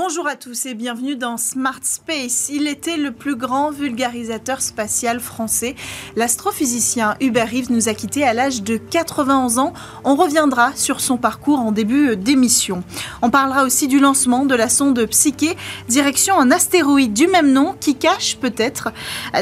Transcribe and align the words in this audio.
Bonjour 0.00 0.28
à 0.28 0.36
tous 0.36 0.66
et 0.66 0.74
bienvenue 0.74 1.16
dans 1.16 1.36
Smart 1.36 1.80
Space. 1.82 2.50
Il 2.50 2.68
était 2.68 2.96
le 2.96 3.10
plus 3.10 3.34
grand 3.34 3.72
vulgarisateur 3.72 4.62
spatial 4.62 5.18
français. 5.18 5.74
L'astrophysicien 6.14 7.16
Hubert 7.20 7.50
Reeves 7.50 7.72
nous 7.72 7.88
a 7.88 7.94
quittés 7.94 8.22
à 8.22 8.32
l'âge 8.32 8.62
de 8.62 8.76
91 8.76 9.58
ans. 9.58 9.72
On 10.04 10.14
reviendra 10.14 10.70
sur 10.76 11.00
son 11.00 11.16
parcours 11.16 11.58
en 11.58 11.72
début 11.72 12.16
d'émission. 12.16 12.84
On 13.22 13.30
parlera 13.30 13.64
aussi 13.64 13.88
du 13.88 13.98
lancement 13.98 14.46
de 14.46 14.54
la 14.54 14.68
sonde 14.68 15.04
Psyché, 15.06 15.56
direction 15.88 16.38
un 16.38 16.52
astéroïde 16.52 17.12
du 17.12 17.26
même 17.26 17.52
nom 17.52 17.74
qui 17.80 17.96
cache 17.96 18.36
peut-être 18.36 18.92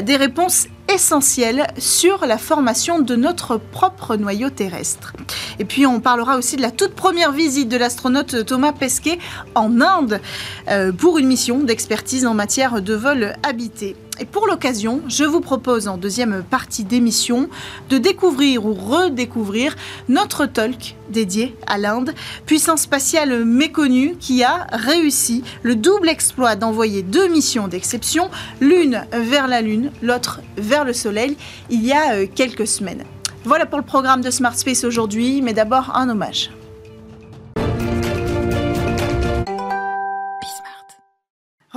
des 0.01 0.15
réponses 0.15 0.65
essentielles 0.93 1.67
sur 1.77 2.25
la 2.25 2.37
formation 2.37 2.99
de 2.99 3.15
notre 3.15 3.57
propre 3.57 4.15
noyau 4.15 4.49
terrestre. 4.49 5.13
Et 5.59 5.65
puis 5.65 5.85
on 5.85 5.99
parlera 5.99 6.37
aussi 6.37 6.55
de 6.55 6.61
la 6.61 6.71
toute 6.71 6.93
première 6.93 7.31
visite 7.31 7.69
de 7.69 7.77
l'astronaute 7.77 8.45
Thomas 8.45 8.73
Pesquet 8.73 9.19
en 9.55 9.81
Inde 9.81 10.21
euh, 10.69 10.91
pour 10.91 11.17
une 11.17 11.27
mission 11.27 11.59
d'expertise 11.59 12.25
en 12.25 12.33
matière 12.33 12.81
de 12.81 12.93
vol 12.93 13.35
habité. 13.43 13.95
Et 14.19 14.25
pour 14.25 14.47
l'occasion, 14.47 15.01
je 15.07 15.23
vous 15.23 15.41
propose 15.41 15.87
en 15.87 15.97
deuxième 15.97 16.43
partie 16.43 16.83
d'émission 16.83 17.49
de 17.89 17.97
découvrir 17.97 18.65
ou 18.65 18.73
redécouvrir 18.73 19.75
notre 20.09 20.45
talk 20.45 20.95
dédié 21.09 21.55
à 21.67 21.77
l'Inde, 21.77 22.13
puissance 22.45 22.81
spatiale 22.81 23.45
méconnue 23.45 24.15
qui 24.19 24.43
a 24.43 24.67
réussi 24.71 25.43
le 25.61 25.75
double 25.75 26.09
exploit 26.09 26.55
d'envoyer 26.55 27.03
deux 27.03 27.27
missions 27.27 27.67
d'exception, 27.67 28.29
l'une 28.59 29.05
vers 29.11 29.47
la 29.47 29.61
Lune, 29.61 29.91
l'autre 30.01 30.41
vers 30.57 30.83
le 30.83 30.93
Soleil, 30.93 31.37
il 31.69 31.85
y 31.85 31.93
a 31.93 32.13
euh, 32.13 32.25
quelques 32.33 32.67
semaines. 32.67 33.03
Voilà 33.43 33.65
pour 33.65 33.77
le 33.77 33.85
programme 33.85 34.21
de 34.21 34.31
Smart 34.31 34.57
Space 34.57 34.83
aujourd'hui, 34.83 35.41
mais 35.41 35.53
d'abord 35.53 35.95
un 35.95 36.09
hommage. 36.09 36.49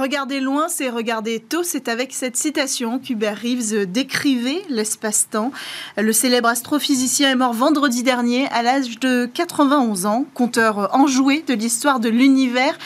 Regarder 0.01 0.41
loin, 0.41 0.71
c'est 0.71 0.89
regarder 0.89 1.41
tôt. 1.41 1.63
C'est 1.63 1.87
avec 1.87 2.15
cette 2.15 2.35
citation 2.35 2.99
qu'Hubert 2.99 3.37
Reeves 3.37 3.85
décrivait 3.85 4.63
l'espace-temps. 4.71 5.53
Le 5.99 6.13
célèbre 6.15 6.49
astrophysicien 6.49 7.31
est 7.31 7.35
mort 7.35 7.53
vendredi 7.53 8.03
dernier 8.03 8.49
à 8.49 8.63
l'âge 8.63 8.99
de 8.99 9.29
91 9.35 10.07
ans, 10.07 10.25
conteur 10.33 10.89
enjoué 10.95 11.45
de 11.47 11.53
l'histoire 11.53 12.01
de 12.01 12.09
l'univers, 12.09 12.79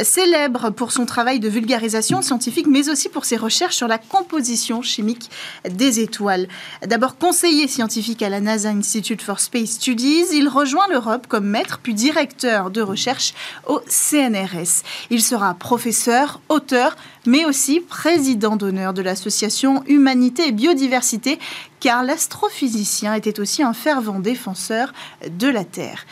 célèbre 0.00 0.70
pour 0.70 0.92
son 0.92 1.06
travail 1.06 1.40
de 1.40 1.48
vulgarisation 1.48 2.22
scientifique, 2.22 2.68
mais 2.68 2.88
aussi 2.88 3.08
pour 3.08 3.24
ses 3.24 3.36
recherches 3.36 3.74
sur 3.74 3.88
la 3.88 3.98
composition 3.98 4.80
chimique 4.80 5.28
des 5.68 5.98
étoiles. 5.98 6.46
D'abord 6.86 7.18
conseiller 7.18 7.66
scientifique 7.66 8.22
à 8.22 8.28
la 8.28 8.40
NASA 8.40 8.68
Institute 8.68 9.22
for 9.22 9.40
Space 9.40 9.70
Studies, 9.70 10.26
il 10.32 10.46
rejoint 10.46 10.86
l'Europe 10.88 11.26
comme 11.26 11.46
maître 11.46 11.80
puis 11.82 11.94
directeur 11.94 12.70
de 12.70 12.80
recherche 12.80 13.34
au 13.66 13.80
CNRS. 13.88 14.84
Il 15.10 15.20
sera 15.20 15.54
professeur, 15.54 16.40
auteur, 16.60 16.94
mais 17.26 17.46
aussi 17.46 17.80
président 17.80 18.56
d'honneur 18.56 18.92
de 18.92 19.02
l'association 19.02 19.82
Humanité 19.86 20.48
et 20.48 20.52
Biodiversité, 20.52 21.38
car 21.80 22.04
l'astrophysicien 22.04 23.14
était 23.14 23.40
aussi 23.40 23.62
un 23.62 23.72
fervent 23.72 24.20
défenseur 24.20 24.92
de 25.38 25.48
la 25.48 25.64
Terre. 25.64 26.04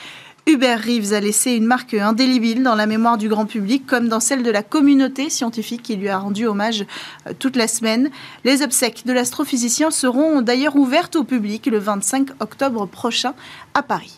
Hubert 0.47 0.83
Reeves 0.83 1.13
a 1.13 1.21
laissé 1.21 1.51
une 1.53 1.67
marque 1.67 1.93
indélébile 1.93 2.63
dans 2.63 2.75
la 2.75 2.87
mémoire 2.87 3.19
du 3.19 3.29
grand 3.29 3.45
public, 3.45 3.87
comme 3.87 4.09
dans 4.09 4.21
celle 4.21 4.43
de 4.43 4.51
la 4.51 4.63
communauté 4.63 5.29
scientifique 5.29 5.83
qui 5.83 5.97
lui 5.97 6.09
a 6.09 6.19
rendu 6.19 6.47
hommage 6.47 6.87
euh, 7.27 7.35
toute 7.39 7.55
la 7.55 7.69
semaine. 7.69 8.09
Les 8.45 8.63
obsèques 8.63 9.05
de 9.05 9.13
l'astrophysicien 9.13 9.91
seront 9.91 10.41
d'ailleurs 10.41 10.77
ouvertes 10.77 11.17
au 11.17 11.25
public 11.25 11.67
le 11.67 11.79
25 11.79 12.31
octobre 12.41 12.87
prochain 12.87 13.35
à 13.75 13.83
Paris. 13.83 14.18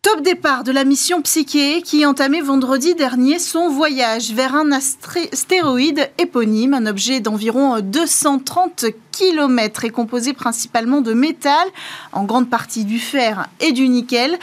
Top 0.00 0.22
départ 0.22 0.62
de 0.62 0.70
la 0.70 0.84
mission 0.84 1.22
Psyché 1.22 1.82
qui 1.82 2.06
entamait 2.06 2.40
vendredi 2.40 2.94
dernier 2.94 3.40
son 3.40 3.68
voyage 3.68 4.32
vers 4.32 4.54
un 4.54 4.70
astéroïde 4.70 6.08
éponyme, 6.18 6.72
un 6.72 6.86
objet 6.86 7.18
d'environ 7.18 7.80
230 7.80 8.84
km 9.18 9.84
et 9.84 9.90
composé 9.90 10.32
principalement 10.32 11.00
de 11.00 11.12
métal, 11.12 11.66
en 12.12 12.24
grande 12.24 12.48
partie 12.48 12.84
du 12.84 13.00
fer 13.00 13.48
et 13.60 13.72
du 13.72 13.88
nickel. 13.88 14.38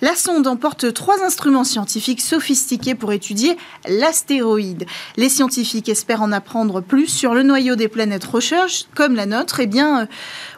La 0.00 0.14
sonde 0.14 0.46
emporte 0.46 0.92
trois 0.92 1.22
instruments 1.22 1.64
scientifiques 1.64 2.20
sophistiqués 2.20 2.94
pour 2.94 3.12
étudier 3.12 3.56
l'astéroïde. 3.86 4.86
Les 5.16 5.28
scientifiques 5.28 5.88
espèrent 5.88 6.22
en 6.22 6.32
apprendre 6.32 6.80
plus 6.80 7.06
sur 7.06 7.34
le 7.34 7.42
noyau 7.42 7.76
des 7.76 7.88
planètes 7.88 8.24
rocheuses, 8.24 8.88
comme 8.94 9.14
la 9.14 9.26
nôtre, 9.26 9.60
et 9.60 9.66
bien, 9.66 10.02
euh, 10.02 10.06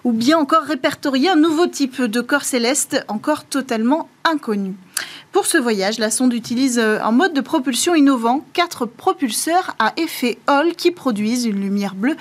ou 0.04 0.12
bien 0.12 0.38
encore 0.38 0.62
répertorier 0.62 1.28
un 1.28 1.36
nouveau 1.36 1.66
type 1.66 2.02
de 2.02 2.20
corps 2.20 2.44
céleste 2.44 3.04
encore 3.08 3.44
totalement 3.44 4.08
inconnu. 4.24 4.74
Pour 5.32 5.46
ce 5.46 5.58
voyage, 5.58 5.98
la 5.98 6.10
sonde 6.10 6.32
utilise 6.32 6.78
euh, 6.78 6.98
un 7.02 7.12
mode 7.12 7.34
de 7.34 7.40
propulsion 7.40 7.94
innovant, 7.94 8.44
quatre 8.52 8.86
propulseurs 8.86 9.76
à 9.78 9.92
effet 9.96 10.38
Hall 10.48 10.74
qui 10.74 10.90
produisent 10.90 11.44
une 11.44 11.60
lumière 11.60 11.94
bleue 11.94 12.16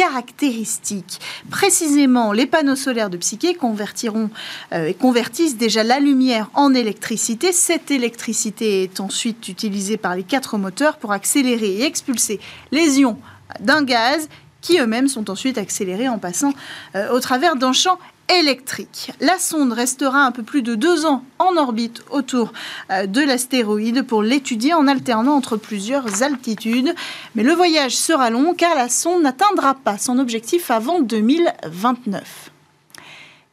caractéristiques. 0.00 1.20
Précisément, 1.50 2.32
les 2.32 2.46
panneaux 2.46 2.74
solaires 2.74 3.10
de 3.10 3.18
Psyché 3.18 3.52
convertiront 3.52 4.30
euh, 4.72 4.86
et 4.86 4.94
convertissent 4.94 5.58
déjà 5.58 5.84
la 5.84 6.00
lumière 6.00 6.48
en 6.54 6.72
électricité. 6.72 7.52
Cette 7.52 7.90
électricité 7.90 8.82
est 8.82 8.98
ensuite 9.00 9.46
utilisée 9.48 9.98
par 9.98 10.16
les 10.16 10.22
quatre 10.22 10.56
moteurs 10.56 10.96
pour 10.96 11.12
accélérer 11.12 11.80
et 11.80 11.84
expulser 11.84 12.40
les 12.72 13.00
ions 13.00 13.18
d'un 13.60 13.82
gaz 13.82 14.30
qui 14.62 14.78
eux-mêmes 14.78 15.08
sont 15.08 15.28
ensuite 15.28 15.58
accélérés 15.58 16.08
en 16.08 16.18
passant 16.18 16.54
euh, 16.94 17.12
au 17.12 17.20
travers 17.20 17.56
d'un 17.56 17.74
champ 17.74 17.98
électrique. 18.38 19.12
La 19.20 19.38
sonde 19.38 19.72
restera 19.72 20.24
un 20.24 20.32
peu 20.32 20.42
plus 20.42 20.62
de 20.62 20.74
deux 20.74 21.06
ans 21.06 21.24
en 21.38 21.56
orbite 21.56 22.02
autour 22.10 22.52
euh, 22.90 23.06
de 23.06 23.20
l'astéroïde 23.20 24.06
pour 24.06 24.22
l'étudier 24.22 24.74
en 24.74 24.86
alternant 24.86 25.34
entre 25.34 25.56
plusieurs 25.56 26.22
altitudes. 26.22 26.94
Mais 27.34 27.42
le 27.42 27.52
voyage 27.52 27.96
sera 27.96 28.30
long 28.30 28.54
car 28.54 28.74
la 28.74 28.88
sonde 28.88 29.22
n'atteindra 29.22 29.74
pas 29.74 29.98
son 29.98 30.18
objectif 30.18 30.70
avant 30.70 31.00
2029. 31.00 32.50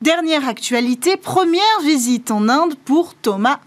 Dernière 0.01 0.47
actualité, 0.47 1.17
première 1.17 1.81
visite 1.83 2.29
en 2.29 2.49
Inde 2.49 2.75
pour 2.85 3.15
Thomas 3.15 3.59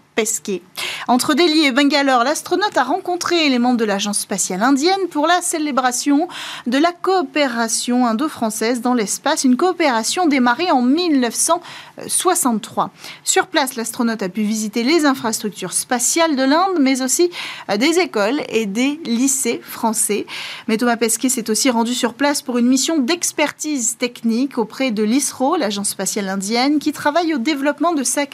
Entre 1.07 1.33
Delhi 1.33 1.65
et 1.65 1.71
Bangalore, 1.71 2.23
l'astronaute 2.23 2.77
a 2.77 2.83
rencontré 2.83 3.49
les 3.49 3.57
membres 3.59 3.77
de 3.77 3.85
l'Agence 3.85 4.19
spatiale 4.19 4.61
indienne 4.61 5.07
pour 5.09 5.25
la 5.25 5.41
célébration 5.41 6.27
de 6.67 6.77
la 6.77 6.91
coopération 6.91 8.05
indo-française 8.05 8.81
dans 8.81 8.93
l'espace, 8.93 9.43
une 9.43 9.57
coopération 9.57 10.27
démarrée 10.27 10.69
en 10.69 10.83
1963. 10.83 12.91
Sur 13.23 13.47
place, 13.47 13.75
l'astronaute 13.75 14.21
a 14.21 14.29
pu 14.29 14.43
visiter 14.43 14.83
les 14.83 15.05
infrastructures 15.05 15.73
spatiales 15.73 16.35
de 16.35 16.43
l'Inde, 16.43 16.77
mais 16.79 17.01
aussi 17.01 17.31
euh, 17.69 17.77
des 17.77 17.97
écoles 17.99 18.41
et 18.49 18.67
des 18.67 18.99
lycées 19.05 19.59
français. 19.63 20.27
Mais 20.67 20.77
Thomas 20.77 20.97
Pesquet 20.97 21.29
s'est 21.29 21.49
aussi 21.49 21.71
rendu 21.71 21.95
sur 21.95 22.13
place 22.13 22.41
pour 22.41 22.57
une 22.57 22.67
mission 22.67 22.99
d'expertise 22.99 23.95
technique 23.97 24.57
auprès 24.57 24.91
de 24.91 25.03
l'ISRO, 25.03 25.55
l'Agence 25.55 25.87
spatiale 25.89 26.27
indienne, 26.29 26.79
qui 26.79 26.91
travaille 26.91 27.33
au 27.33 27.39
développement 27.39 27.93
de 27.93 28.03
sa 28.03 28.25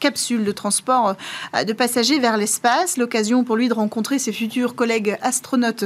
capsule 0.00 0.44
de 0.44 0.52
transport 0.52 1.14
euh, 1.54 1.64
de 1.64 1.72
passagers 1.72 2.18
vers 2.18 2.36
l'espace. 2.36 2.96
L'occasion 2.96 3.44
pour 3.44 3.56
lui 3.56 3.68
de 3.68 3.74
rencontrer 3.74 4.18
ses 4.18 4.32
futurs 4.32 4.74
collègues 4.74 5.16
astronautes 5.22 5.84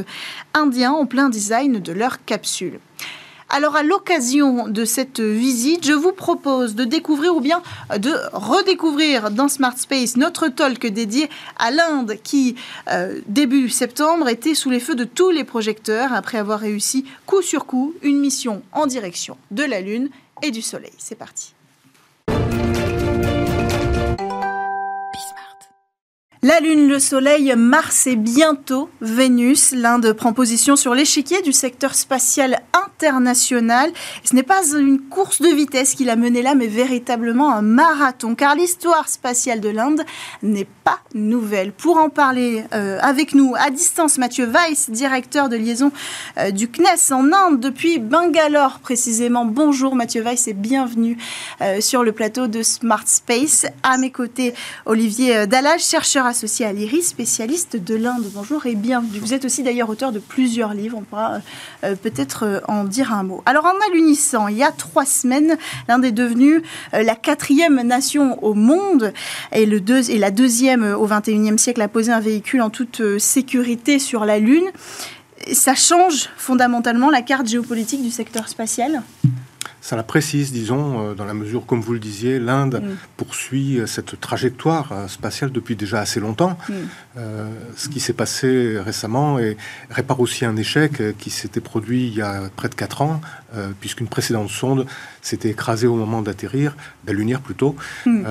indiens 0.55 0.93
en 0.93 1.05
plein 1.07 1.29
design 1.29 1.81
de 1.81 1.93
leur 1.93 2.25
capsule. 2.25 2.81
Alors 3.51 3.77
à 3.77 3.83
l'occasion 3.83 4.69
de 4.69 4.85
cette 4.85 5.21
visite, 5.21 5.87
je 5.87 5.93
vous 5.93 6.13
propose 6.13 6.75
de 6.75 6.85
découvrir 6.85 7.37
ou 7.37 7.41
bien 7.41 7.63
de 7.97 8.13
redécouvrir 8.33 9.31
dans 9.31 9.49
Smart 9.49 9.79
Space 9.79 10.17
notre 10.17 10.49
talk 10.49 10.87
dédié 10.87 11.29
à 11.59 11.71
l'Inde 11.71 12.17
qui, 12.23 12.57
euh, 12.91 13.21
début 13.27 13.69
septembre, 13.69 14.29
était 14.29 14.55
sous 14.55 14.71
les 14.71 14.81
feux 14.81 14.97
de 14.97 15.05
tous 15.05 15.31
les 15.31 15.45
projecteurs 15.45 16.13
après 16.13 16.39
avoir 16.39 16.59
réussi 16.59 17.05
coup 17.27 17.43
sur 17.43 17.67
coup 17.67 17.95
une 18.03 18.19
mission 18.19 18.63
en 18.73 18.87
direction 18.87 19.37
de 19.51 19.63
la 19.63 19.81
Lune 19.81 20.09
et 20.43 20.51
du 20.51 20.63
Soleil. 20.63 20.93
C'est 20.99 21.15
parti. 21.15 21.55
La 26.45 26.61
Lune, 26.61 26.89
le 26.89 26.99
Soleil, 26.99 27.55
Mars 27.57 28.07
et 28.07 28.17
bientôt 28.17 28.91
Vénus. 29.01 29.73
L'Inde 29.73 30.13
prend 30.13 30.35
position 30.35 30.77
sur 30.77 30.95
l'échiquier 30.95 31.41
du 31.41 31.55
secteur 31.55 31.95
spatial 31.95 32.61
international. 32.87 33.91
Ce 34.25 34.35
n'est 34.35 34.43
pas 34.43 34.61
une 34.77 35.01
course 35.01 35.41
de 35.41 35.49
vitesse 35.49 35.95
qui 35.95 36.05
l'a 36.05 36.17
mené 36.17 36.43
là, 36.43 36.55
mais 36.55 36.67
véritablement 36.67 37.51
un 37.51 37.63
marathon, 37.63 38.35
car 38.35 38.57
l'histoire 38.57 39.09
spatiale 39.09 39.61
de 39.61 39.71
l'Inde 39.71 40.03
n'est 40.43 40.69
pas 40.85 41.01
nouvelle. 41.15 41.73
Pour 41.73 41.97
en 41.97 42.11
parler 42.11 42.65
euh, 42.75 42.99
avec 43.01 43.35
nous 43.35 43.55
à 43.57 43.71
distance, 43.71 44.19
Mathieu 44.19 44.45
Weiss, 44.45 44.91
directeur 44.91 45.49
de 45.49 45.57
liaison 45.57 45.93
euh, 46.37 46.51
du 46.51 46.69
CNES 46.69 47.11
en 47.13 47.33
Inde 47.33 47.59
depuis 47.59 47.99
Bangalore 47.99 48.81
précisément. 48.81 49.47
Bonjour 49.47 49.95
Mathieu 49.95 50.23
Weiss 50.23 50.47
et 50.47 50.53
bienvenue 50.53 51.17
euh, 51.63 51.81
sur 51.81 52.05
le 52.05 52.13
plateau 52.13 52.49
de 52.49 52.63
Smart 52.63 53.07
Space. 53.07 53.65
À 53.83 53.97
mes 53.97 54.11
côtés, 54.11 54.53
Olivier 54.85 55.47
Dallage, 55.47 55.85
chercheur 55.85 56.27
à 56.27 56.34
associé 56.35 56.67
à 56.67 56.73
l'IRIS, 56.73 57.05
spécialiste 57.05 57.77
de 57.77 57.95
l'Inde. 57.95 58.25
Bonjour 58.35 58.67
et 58.67 58.75
bienvenue. 58.75 59.21
Vous 59.21 59.35
êtes 59.35 59.45
aussi 59.45 59.63
d'ailleurs 59.63 59.89
auteur 59.89 60.11
de 60.11 60.19
plusieurs 60.19 60.75
livres, 60.75 60.99
on 60.99 61.03
pourra 61.03 61.39
euh, 61.85 61.95
peut-être 61.95 62.45
euh, 62.45 62.61
en 62.67 62.83
dire 62.83 63.13
un 63.13 63.23
mot. 63.23 63.41
Alors 63.47 63.67
en 63.67 63.75
alunissant, 63.89 64.49
il 64.49 64.57
y 64.57 64.65
a 64.65 64.73
trois 64.73 65.07
semaines, 65.07 65.57
l'Inde 65.87 66.05
est 66.05 66.11
devenue 66.11 66.61
euh, 66.93 67.05
la 67.05 67.15
quatrième 67.15 67.81
nation 67.83 68.43
au 68.43 68.55
monde 68.55 69.13
et, 69.53 69.65
le 69.65 69.81
deux, 69.81 70.11
et 70.11 70.19
la 70.19 70.33
deuxième 70.33 70.83
au 70.83 71.07
XXIe 71.07 71.57
siècle 71.57 71.81
à 71.83 71.87
poser 71.87 72.11
un 72.11 72.19
véhicule 72.19 72.63
en 72.63 72.71
toute 72.71 73.01
sécurité 73.19 74.01
sur 74.01 74.25
la 74.25 74.41
Lune. 74.41 74.67
Ça 75.53 75.77
change 75.77 76.31
fondamentalement 76.37 77.11
la 77.11 77.23
carte 77.23 77.47
géopolitique 77.47 78.03
du 78.03 78.11
secteur 78.11 78.49
spatial? 78.49 79.05
Ça 79.85 79.97
la 79.97 80.03
précise, 80.03 80.51
disons, 80.51 81.11
euh, 81.11 81.15
dans 81.15 81.27
la 81.27 81.35
mesure, 81.35 81.67
comme 81.67 81.83
vous 81.83 81.93
le 81.93 81.99
disiez, 81.99 82.39
l'Inde 82.39 82.83
mm. 82.83 82.97
poursuit 83.19 83.79
euh, 83.79 83.87
cette 83.87 84.19
trajectoire 84.19 84.91
euh, 84.93 85.09
spatiale 85.09 85.53
depuis 85.53 85.77
déjà 85.77 86.01
assez 86.01 86.21
longtemps. 86.21 86.57
Mm. 86.71 87.21
ce 87.77 87.89
qui 87.91 88.01
s'est 88.01 88.15
passé 88.15 88.79
récemment 88.81 89.39
et 89.39 89.57
répare 89.91 90.21
aussi 90.21 90.47
un 90.47 90.57
échec 90.57 91.03
qui 91.19 91.31
s'était 91.31 91.61
produit 91.61 92.07
il 92.07 92.15
y 92.15 92.23
a 92.23 92.49
près 92.57 92.69
de 92.69 92.75
4 92.75 93.03
ans, 93.03 93.21
puisqu'une 93.81 94.09
précédente 94.09 94.49
sonde 94.49 94.87
s'était 95.23 95.51
écrasée 95.51 95.87
au 95.87 95.97
moment 95.97 96.23
d'atterrir, 96.23 96.77
d'allunir 97.05 97.41
plutôt. 97.41 97.77
Mm. 98.07 98.25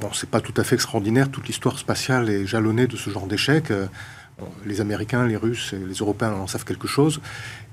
bon, 0.00 0.10
c'est 0.12 0.30
pas 0.30 0.40
tout 0.40 0.54
à 0.60 0.64
fait 0.64 0.76
extraordinaire, 0.76 1.28
toute 1.30 1.46
l'histoire 1.48 1.78
spatiale 1.78 2.28
est 2.28 2.46
jalonnée 2.46 2.86
de 2.86 2.96
ce 2.96 3.10
genre 3.10 3.26
d'échec. 3.26 3.72
les 4.64 4.80
Américains, 4.80 5.26
les 5.26 5.36
Russes 5.36 5.72
et 5.72 5.84
les 5.90 5.94
Européens 5.94 6.34
en 6.34 6.46
savent 6.46 6.64
quelque 6.64 6.88
chose. 6.88 7.20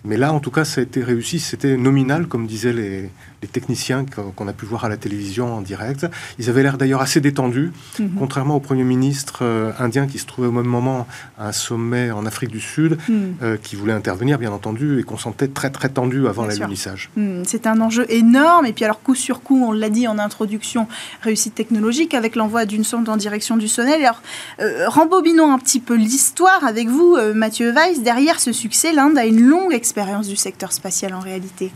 Mais 0.03 0.17
là, 0.17 0.33
en 0.33 0.39
tout 0.39 0.51
cas, 0.51 0.65
ça 0.65 0.81
a 0.81 0.83
été 0.83 1.03
réussi. 1.03 1.39
C'était 1.39 1.77
nominal, 1.77 2.27
comme 2.27 2.47
disaient 2.47 2.73
les, 2.73 3.09
les 3.41 3.47
techniciens 3.47 4.05
qu'on 4.05 4.47
a 4.47 4.53
pu 4.53 4.65
voir 4.65 4.85
à 4.85 4.89
la 4.89 4.97
télévision 4.97 5.55
en 5.55 5.61
direct. 5.61 6.05
Ils 6.37 6.49
avaient 6.49 6.63
l'air 6.63 6.77
d'ailleurs 6.77 7.01
assez 7.01 7.21
détendus, 7.21 7.71
mhm. 7.99 8.11
contrairement 8.17 8.55
au 8.55 8.59
Premier 8.59 8.83
ministre 8.83 9.39
euh, 9.41 9.71
indien 9.79 10.05
qui 10.07 10.19
se 10.19 10.25
trouvait 10.25 10.47
au 10.47 10.51
même 10.51 10.65
moment 10.65 11.07
à 11.37 11.47
un 11.47 11.51
sommet 11.51 12.11
en 12.11 12.25
Afrique 12.25 12.51
du 12.51 12.59
Sud, 12.59 12.97
mhm. 13.09 13.35
euh, 13.41 13.57
qui 13.61 13.75
voulait 13.75 13.93
intervenir, 13.93 14.37
bien 14.37 14.51
entendu, 14.51 14.99
et 14.99 15.03
qu'on 15.03 15.17
sentait 15.17 15.47
très 15.47 15.71
très 15.71 15.89
tendu 15.89 16.27
avant 16.27 16.45
l'alunissage. 16.45 17.09
Mhm. 17.15 17.43
C'est 17.45 17.65
un 17.67 17.81
enjeu 17.81 18.05
énorme, 18.09 18.65
et 18.65 18.73
puis 18.73 18.85
alors 18.85 19.01
coup 19.01 19.15
sur 19.15 19.41
coup, 19.41 19.63
on 19.65 19.71
l'a 19.71 19.89
dit 19.89 20.07
en 20.07 20.19
introduction, 20.19 20.87
réussite 21.21 21.55
technologique 21.55 22.13
avec 22.13 22.35
l'envoi 22.35 22.65
d'une 22.65 22.83
sonde 22.83 23.09
en 23.09 23.17
direction 23.17 23.57
du 23.57 23.67
Soleil. 23.67 24.03
Alors, 24.05 24.21
euh, 24.59 24.87
rembobinons 24.87 25.51
un 25.51 25.57
petit 25.57 25.79
peu 25.79 25.95
l'histoire 25.95 26.63
avec 26.63 26.87
vous, 26.87 27.17
Mathieu 27.33 27.71
Weiss. 27.71 28.01
Derrière 28.03 28.39
ce 28.39 28.51
succès, 28.51 28.93
l'Inde 28.93 29.17
a 29.17 29.25
une 29.25 29.41
longue 29.41 29.73
expérience 29.73 29.90
du 30.27 30.35
secteur 30.35 30.71
spatial 30.71 31.13
en 31.13 31.19
réalité. 31.19 31.71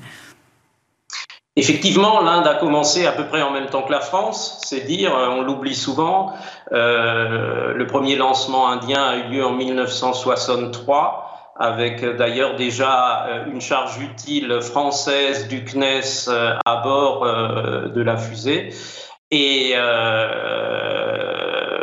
Effectivement, 1.57 2.21
l'Inde 2.21 2.47
a 2.47 2.55
commencé 2.55 3.05
à 3.05 3.13
peu 3.13 3.27
près 3.27 3.41
en 3.41 3.51
même 3.51 3.67
temps 3.67 3.83
que 3.83 3.91
la 3.91 4.01
France, 4.01 4.61
c'est 4.65 4.81
dire, 4.81 5.15
euh, 5.15 5.29
on 5.29 5.41
l'oublie 5.41 5.75
souvent. 5.75 6.33
Euh, 6.73 7.73
le 7.73 7.87
premier 7.87 8.17
lancement 8.17 8.67
indien 8.67 9.01
a 9.01 9.15
eu 9.15 9.29
lieu 9.29 9.45
en 9.45 9.53
1963, 9.53 11.53
avec 11.57 12.03
euh, 12.03 12.17
d'ailleurs 12.17 12.57
déjà 12.57 13.45
une 13.47 13.61
charge 13.61 14.01
utile 14.01 14.59
française 14.61 15.47
du 15.47 15.63
CNES 15.63 16.29
à 16.65 16.75
bord 16.83 17.23
de 17.23 18.01
la 18.01 18.17
fusée. 18.17 18.73
Et 19.31 19.73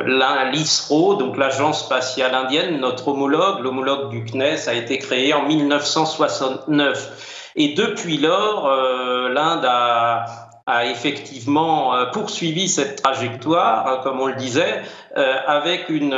l'ISRO, 0.07 1.15
donc 1.15 1.37
l'agence 1.37 1.85
spatiale 1.85 2.35
indienne, 2.35 2.79
notre 2.79 3.09
homologue, 3.09 3.61
l'homologue 3.61 4.11
du 4.11 4.25
CNES, 4.25 4.69
a 4.69 4.75
été 4.75 4.99
créé 4.99 5.35
en 5.35 5.47
1969. 5.47 7.51
Et 7.57 7.75
depuis 7.75 8.19
lors, 8.19 8.67
euh, 8.67 9.29
l'Inde 9.29 9.65
a, 9.65 10.25
a 10.67 10.87
effectivement 10.87 11.95
euh, 11.95 12.07
poursuivi 12.07 12.69
cette 12.69 13.03
trajectoire, 13.03 13.87
hein, 13.87 14.01
comme 14.03 14.21
on 14.21 14.27
le 14.27 14.37
disait, 14.37 14.83
euh, 15.17 15.35
avec 15.47 15.89
une 15.89 16.17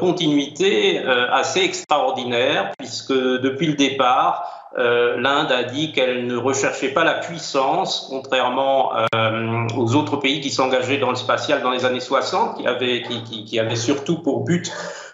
continuité 0.00 0.98
assez 0.98 1.60
extraordinaire, 1.60 2.72
puisque 2.78 3.12
depuis 3.12 3.66
le 3.66 3.74
départ, 3.74 4.57
l'Inde 4.76 5.50
a 5.50 5.64
dit 5.64 5.92
qu'elle 5.92 6.26
ne 6.26 6.36
recherchait 6.36 6.90
pas 6.90 7.04
la 7.04 7.14
puissance, 7.14 8.06
contrairement 8.10 8.92
aux 9.76 9.94
autres 9.94 10.16
pays 10.16 10.40
qui 10.40 10.50
s'engageaient 10.50 10.98
dans 10.98 11.10
le 11.10 11.16
spatial 11.16 11.62
dans 11.62 11.70
les 11.70 11.84
années 11.84 12.00
60, 12.00 12.58
qui 12.58 13.58
avaient, 13.58 13.76
surtout 13.76 14.18
pour 14.22 14.44
but 14.44 14.70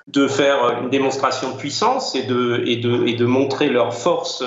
de 0.09 0.27
faire 0.27 0.81
une 0.83 0.91
démonstration 0.91 1.53
de 1.53 1.57
puissance 1.57 2.15
et 2.15 2.25
de, 2.25 3.25
montrer 3.25 3.69
leur 3.69 3.95
force 3.95 4.43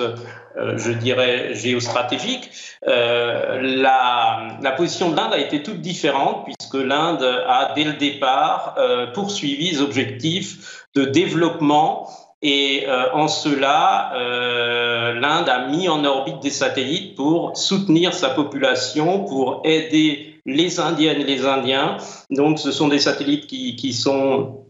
euh, 0.57 0.75
je 0.77 0.91
dirais, 0.91 1.53
géostratégique, 1.53 2.49
euh, 2.87 3.61
la, 3.61 4.73
position 4.75 5.11
de 5.11 5.15
l'Inde 5.15 5.33
a 5.33 5.37
été 5.37 5.61
toute 5.61 5.81
différente 5.81 6.45
puisque 6.45 6.75
l'Inde 6.75 7.23
a, 7.47 7.73
dès 7.75 7.83
le 7.83 7.93
départ, 7.93 8.75
euh, 8.79 9.05
poursuivi 9.07 9.71
les 9.71 9.81
objectifs 9.81 10.87
de 10.95 11.05
développement 11.05 12.09
et 12.41 12.85
en 13.13 13.27
cela, 13.27 14.11
l'Inde 15.13 15.49
a 15.49 15.67
mis 15.67 15.89
en 15.89 16.05
orbite 16.05 16.39
des 16.41 16.49
satellites 16.49 17.15
pour 17.15 17.57
soutenir 17.57 18.13
sa 18.13 18.29
population, 18.29 19.25
pour 19.25 19.61
aider 19.63 20.39
les 20.45 20.79
Indiennes 20.79 21.21
et 21.21 21.25
les 21.25 21.45
Indiens. 21.45 21.97
Donc 22.29 22.59
ce 22.59 22.71
sont 22.71 22.87
des 22.87 22.99
satellites 22.99 23.47
qui, 23.47 23.75
qui 23.75 23.93
sont 23.93 24.63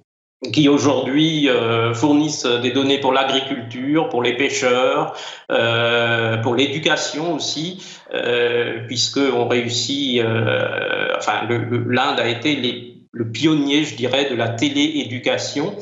qui 0.54 0.70
aujourd'hui 0.70 1.50
euh, 1.50 1.94
fournissent 1.94 2.46
des 2.46 2.72
données 2.72 3.00
pour 3.00 3.12
l'agriculture, 3.12 4.08
pour 4.10 4.22
les 4.22 4.38
pêcheurs, 4.38 5.16
euh, 5.52 6.38
pour 6.38 6.56
l'éducation 6.56 7.34
aussi, 7.34 7.84
euh, 8.14 8.86
puisqu'on 8.86 9.48
réussit, 9.48 10.22
euh, 10.22 11.10
enfin 11.18 11.48
l'Inde 11.50 12.20
a 12.20 12.28
été 12.28 12.94
le 13.12 13.32
pionnier, 13.32 13.84
je 13.84 13.96
dirais, 13.96 14.30
de 14.30 14.36
la 14.36 14.50
télééducation. 14.50 15.76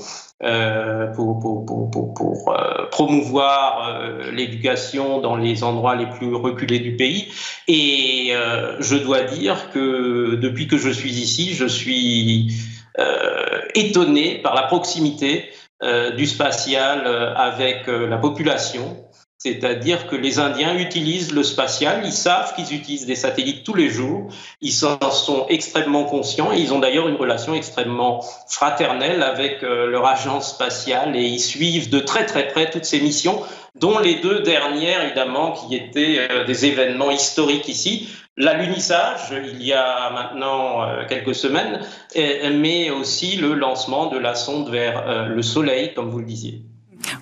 Euh, 0.43 1.07
pour, 1.13 1.39
pour, 1.39 1.65
pour, 1.65 2.13
pour 2.13 2.53
euh, 2.53 2.87
promouvoir 2.91 4.01
l'éducation 4.33 5.21
dans 5.21 5.37
les 5.37 5.63
endroits 5.63 5.95
les 5.95 6.07
plus 6.07 6.35
reculés 6.35 6.79
du 6.79 6.97
pays. 6.97 7.31
Et 7.69 8.33
je 8.79 8.95
dois 8.97 9.21
dire 9.21 9.71
que 9.71 10.35
depuis 10.35 10.67
que 10.67 10.77
je 10.77 10.89
suis 10.89 11.11
ici, 11.11 11.53
je 11.53 11.65
suis 11.65 12.51
euh, 12.97 13.59
étonné 13.73 14.37
par 14.41 14.55
la 14.55 14.63
proximité 14.63 15.49
euh, 15.83 16.11
du 16.11 16.25
spatial 16.25 17.03
euh, 17.05 17.33
avec 17.35 17.87
la 17.87 18.17
population. 18.17 19.04
C'est-à-dire 19.45 20.07
que 20.07 20.15
les 20.15 20.39
Indiens 20.39 20.75
utilisent 20.75 21.31
le 21.31 21.43
spatial, 21.43 22.01
ils 22.03 22.11
savent 22.11 22.55
qu'ils 22.55 22.75
utilisent 22.75 23.05
des 23.05 23.15
satellites 23.15 23.63
tous 23.63 23.75
les 23.75 23.89
jours, 23.89 24.29
ils 24.59 24.85
en 24.85 25.11
sont 25.11 25.45
extrêmement 25.49 26.05
conscients 26.05 26.51
et 26.51 26.57
ils 26.57 26.73
ont 26.73 26.79
d'ailleurs 26.79 27.07
une 27.07 27.15
relation 27.15 27.53
extrêmement 27.53 28.25
fraternelle 28.47 29.21
avec 29.21 29.61
leur 29.61 30.07
agence 30.07 30.49
spatiale 30.49 31.15
et 31.15 31.23
ils 31.23 31.39
suivent 31.39 31.91
de 31.91 31.99
très 31.99 32.25
très 32.25 32.47
près 32.47 32.71
toutes 32.71 32.85
ces 32.85 32.99
missions, 32.99 33.39
dont 33.75 33.99
les 33.99 34.15
deux 34.15 34.39
dernières 34.41 35.03
évidemment 35.03 35.51
qui 35.51 35.75
étaient 35.75 36.45
des 36.47 36.65
événements 36.65 37.11
historiques 37.11 37.67
ici 37.67 38.09
l'alunissage 38.37 39.33
il 39.45 39.63
y 39.63 39.73
a 39.73 40.09
maintenant 40.11 40.83
euh, 40.83 41.05
quelques 41.07 41.35
semaines, 41.35 41.81
mais 42.15 42.89
aussi 42.89 43.37
le 43.37 43.53
lancement 43.53 44.07
de 44.07 44.17
la 44.17 44.35
sonde 44.35 44.69
vers 44.69 45.07
euh, 45.07 45.27
le 45.27 45.41
Soleil, 45.41 45.93
comme 45.93 46.09
vous 46.09 46.19
le 46.19 46.25
disiez. 46.25 46.61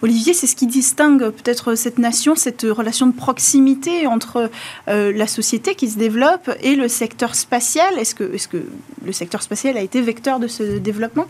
Olivier, 0.02 0.34
c'est 0.34 0.48
ce 0.48 0.56
qui 0.56 0.68
distingue 0.68 1.30
peut-être 1.30 1.76
cette 1.76 1.98
nation, 1.98 2.36
cette 2.36 2.64
relation 2.64 3.08
de 3.08 3.14
proximité 3.14 4.08
entre 4.08 4.50
euh, 4.88 5.12
la 5.14 5.28
société 5.28 5.76
qui 5.76 5.90
se 5.90 5.98
développe 5.98 6.50
et 6.62 6.76
le 6.76 6.88
secteur 6.88 7.36
spatial. 7.36 7.98
Est-ce 7.98 8.16
que, 8.16 8.24
est 8.24 8.44
-ce 8.44 8.48
que 8.48 8.64
le 9.06 9.12
secteur 9.12 9.42
spatial 9.42 9.78
a 9.78 9.82
été 9.82 10.02
vecteur 10.02 10.40
de 10.40 10.48
ce 10.48 10.80
développement? 10.80 11.28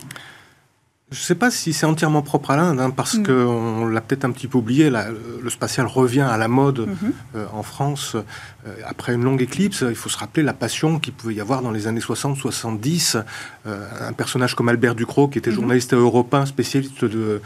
Je 1.14 1.20
ne 1.20 1.24
sais 1.24 1.34
pas 1.36 1.50
si 1.50 1.72
c'est 1.72 1.86
entièrement 1.86 2.22
propre 2.22 2.50
à 2.50 2.56
l'Inde, 2.56 2.80
hein, 2.80 2.90
parce 2.90 3.14
mm. 3.14 3.26
qu'on 3.26 3.86
l'a 3.86 4.00
peut-être 4.00 4.24
un 4.24 4.32
petit 4.32 4.48
peu 4.48 4.58
oublié. 4.58 4.90
le 4.90 5.50
spatial 5.50 5.86
revient 5.86 6.22
à 6.22 6.36
la 6.38 6.48
mode 6.48 6.80
mm-hmm. 6.80 7.36
euh, 7.36 7.46
en 7.52 7.62
France 7.62 8.16
euh, 8.16 8.74
après 8.84 9.14
une 9.14 9.22
longue 9.22 9.40
éclipse. 9.40 9.84
Il 9.88 9.94
faut 9.94 10.08
se 10.08 10.18
rappeler 10.18 10.42
la 10.42 10.54
passion 10.54 10.98
qu'il 10.98 11.12
pouvait 11.12 11.34
y 11.34 11.40
avoir 11.40 11.62
dans 11.62 11.70
les 11.70 11.86
années 11.86 12.00
60-70. 12.00 13.22
Euh, 13.66 13.86
un 14.00 14.12
personnage 14.12 14.56
comme 14.56 14.68
Albert 14.68 14.96
Ducrot, 14.96 15.28
qui 15.28 15.38
était 15.38 15.50
mm-hmm. 15.50 15.54
journaliste 15.54 15.94
européen, 15.94 16.46
spécialiste 16.46 17.04
de, 17.04 17.40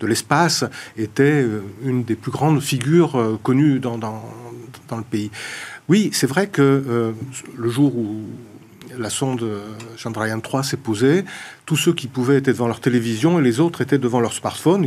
de 0.00 0.06
l'espace, 0.06 0.64
était 0.96 1.46
une 1.84 2.04
des 2.04 2.16
plus 2.16 2.32
grandes 2.32 2.60
figures 2.60 3.38
connues 3.42 3.78
dans, 3.78 3.98
dans, 3.98 4.22
dans, 4.88 4.96
le 4.96 5.04
pays. 5.04 5.30
Oui, 5.88 6.10
c'est 6.12 6.26
vrai 6.26 6.48
que 6.48 7.14
le 7.56 7.68
jour 7.68 7.96
où 7.96 8.24
la 8.98 9.10
sonde 9.10 9.44
Chandrayaan 9.96 10.40
3 10.40 10.62
s'est 10.62 10.76
posée. 10.76 11.24
Tous 11.66 11.76
ceux 11.76 11.92
qui 11.92 12.06
pouvaient 12.06 12.38
étaient 12.38 12.52
devant 12.52 12.66
leur 12.66 12.80
télévision 12.80 13.38
et 13.38 13.42
les 13.42 13.60
autres 13.60 13.80
étaient 13.80 13.98
devant 13.98 14.20
leur 14.20 14.32
smartphone. 14.32 14.86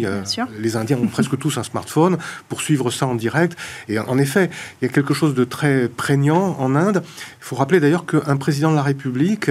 les 0.59 0.75
Indiens 0.75 0.97
ont 0.97 1.07
presque 1.07 1.37
tous 1.37 1.57
un 1.57 1.63
smartphone 1.63 2.17
pour 2.49 2.61
suivre 2.61 2.91
ça 2.91 3.07
en 3.07 3.15
direct. 3.15 3.57
Et 3.89 3.99
en 3.99 4.17
effet, 4.17 4.49
il 4.81 4.85
y 4.85 4.89
a 4.89 4.93
quelque 4.93 5.13
chose 5.13 5.33
de 5.33 5.43
très 5.43 5.87
prégnant 5.87 6.55
en 6.59 6.75
Inde. 6.75 7.01
Il 7.03 7.43
faut 7.43 7.55
rappeler 7.55 7.79
d'ailleurs 7.79 8.05
qu'un 8.05 8.37
président 8.37 8.71
de 8.71 8.75
la 8.75 8.83
République, 8.83 9.49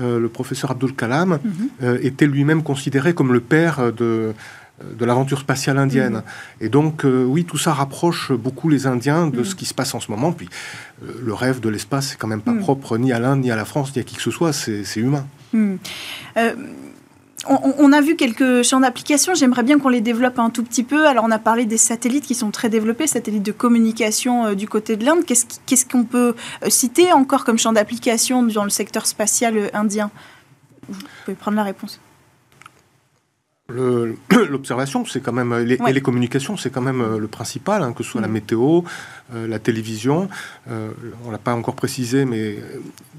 euh, 0.00 0.18
le 0.18 0.28
professeur 0.28 0.70
Abdul 0.70 0.94
Kalam, 0.94 1.38
mhm. 1.42 1.68
euh, 1.82 1.98
était 2.02 2.26
lui-même 2.26 2.62
considéré 2.62 3.14
comme 3.14 3.32
le 3.32 3.40
père 3.40 3.92
de 3.92 4.34
de 4.82 5.04
l'aventure 5.04 5.38
spatiale 5.38 5.78
indienne. 5.78 6.14
Mhm. 6.14 6.22
Et 6.60 6.68
donc, 6.68 7.04
euh, 7.04 7.24
oui, 7.24 7.44
tout 7.44 7.58
ça 7.58 7.72
rapproche 7.72 8.32
beaucoup 8.32 8.68
les 8.68 8.86
Indiens 8.86 9.28
de 9.28 9.38
mhm. 9.38 9.44
ce 9.44 9.54
qui 9.54 9.66
se 9.66 9.74
passe 9.74 9.94
en 9.94 10.00
ce 10.00 10.10
moment. 10.10 10.32
Puis, 10.32 10.48
euh, 11.04 11.12
le 11.22 11.32
rêve 11.32 11.60
de 11.60 11.68
l'espace, 11.68 12.08
c'est 12.08 12.16
quand 12.18 12.26
même 12.26 12.42
pas 12.42 12.52
mhm. 12.52 12.60
propre 12.60 12.98
ni 12.98 13.12
à 13.12 13.18
l'Inde, 13.18 13.40
ni 13.40 13.50
à 13.50 13.56
la 13.56 13.64
France, 13.64 13.94
ni 13.94 14.00
à 14.00 14.04
qui 14.04 14.16
que 14.16 14.22
ce 14.22 14.30
soit, 14.30 14.52
c'est 14.52 14.96
humain. 14.96 15.26
Euh, 15.54 16.54
on, 17.46 17.92
a 17.92 18.00
vu 18.00 18.16
quelques 18.16 18.62
champs 18.62 18.80
d'application. 18.80 19.34
J'aimerais 19.34 19.62
bien 19.62 19.78
qu'on 19.78 19.88
les 19.88 20.00
développe 20.00 20.38
un 20.38 20.50
tout 20.50 20.62
petit 20.62 20.82
peu. 20.82 21.06
Alors, 21.06 21.24
on 21.24 21.30
a 21.30 21.38
parlé 21.38 21.66
des 21.66 21.76
satellites 21.76 22.24
qui 22.24 22.34
sont 22.34 22.50
très 22.50 22.68
développés, 22.68 23.06
satellites 23.06 23.42
de 23.42 23.52
communication 23.52 24.46
euh, 24.46 24.54
du 24.54 24.68
côté 24.68 24.96
de 24.96 25.04
l'Inde. 25.04 25.24
Qu'est-ce 25.26 25.86
qu'on 25.86 26.04
peut 26.04 26.34
euh, 26.62 26.70
citer 26.70 27.12
encore 27.12 27.44
comme 27.44 27.58
champ 27.58 27.72
d'application 27.72 28.42
dans 28.42 28.64
le 28.64 28.70
secteur 28.70 29.06
spatial 29.06 29.56
euh, 29.56 29.68
indien? 29.74 30.10
Vous 30.88 31.00
pouvez 31.24 31.36
prendre 31.36 31.56
la 31.56 31.64
réponse. 31.64 32.00
L'observation, 34.50 35.06
c'est 35.06 35.20
quand 35.20 35.32
même, 35.32 35.52
et 35.52 35.92
les 35.92 36.00
communications, 36.00 36.56
c'est 36.56 36.70
quand 36.70 36.82
même 36.82 37.16
le 37.16 37.28
principal, 37.28 37.82
hein, 37.82 37.92
que 37.92 38.02
ce 38.02 38.10
soit 38.10 38.20
la 38.20 38.28
mm. 38.28 38.32
météo, 38.32 38.82
la 39.32 39.58
télévision. 39.58 40.28
on 40.68 41.30
l'a 41.30 41.38
pas 41.38 41.54
encore 41.54 41.74
précisé, 41.74 42.26
mais 42.26 42.58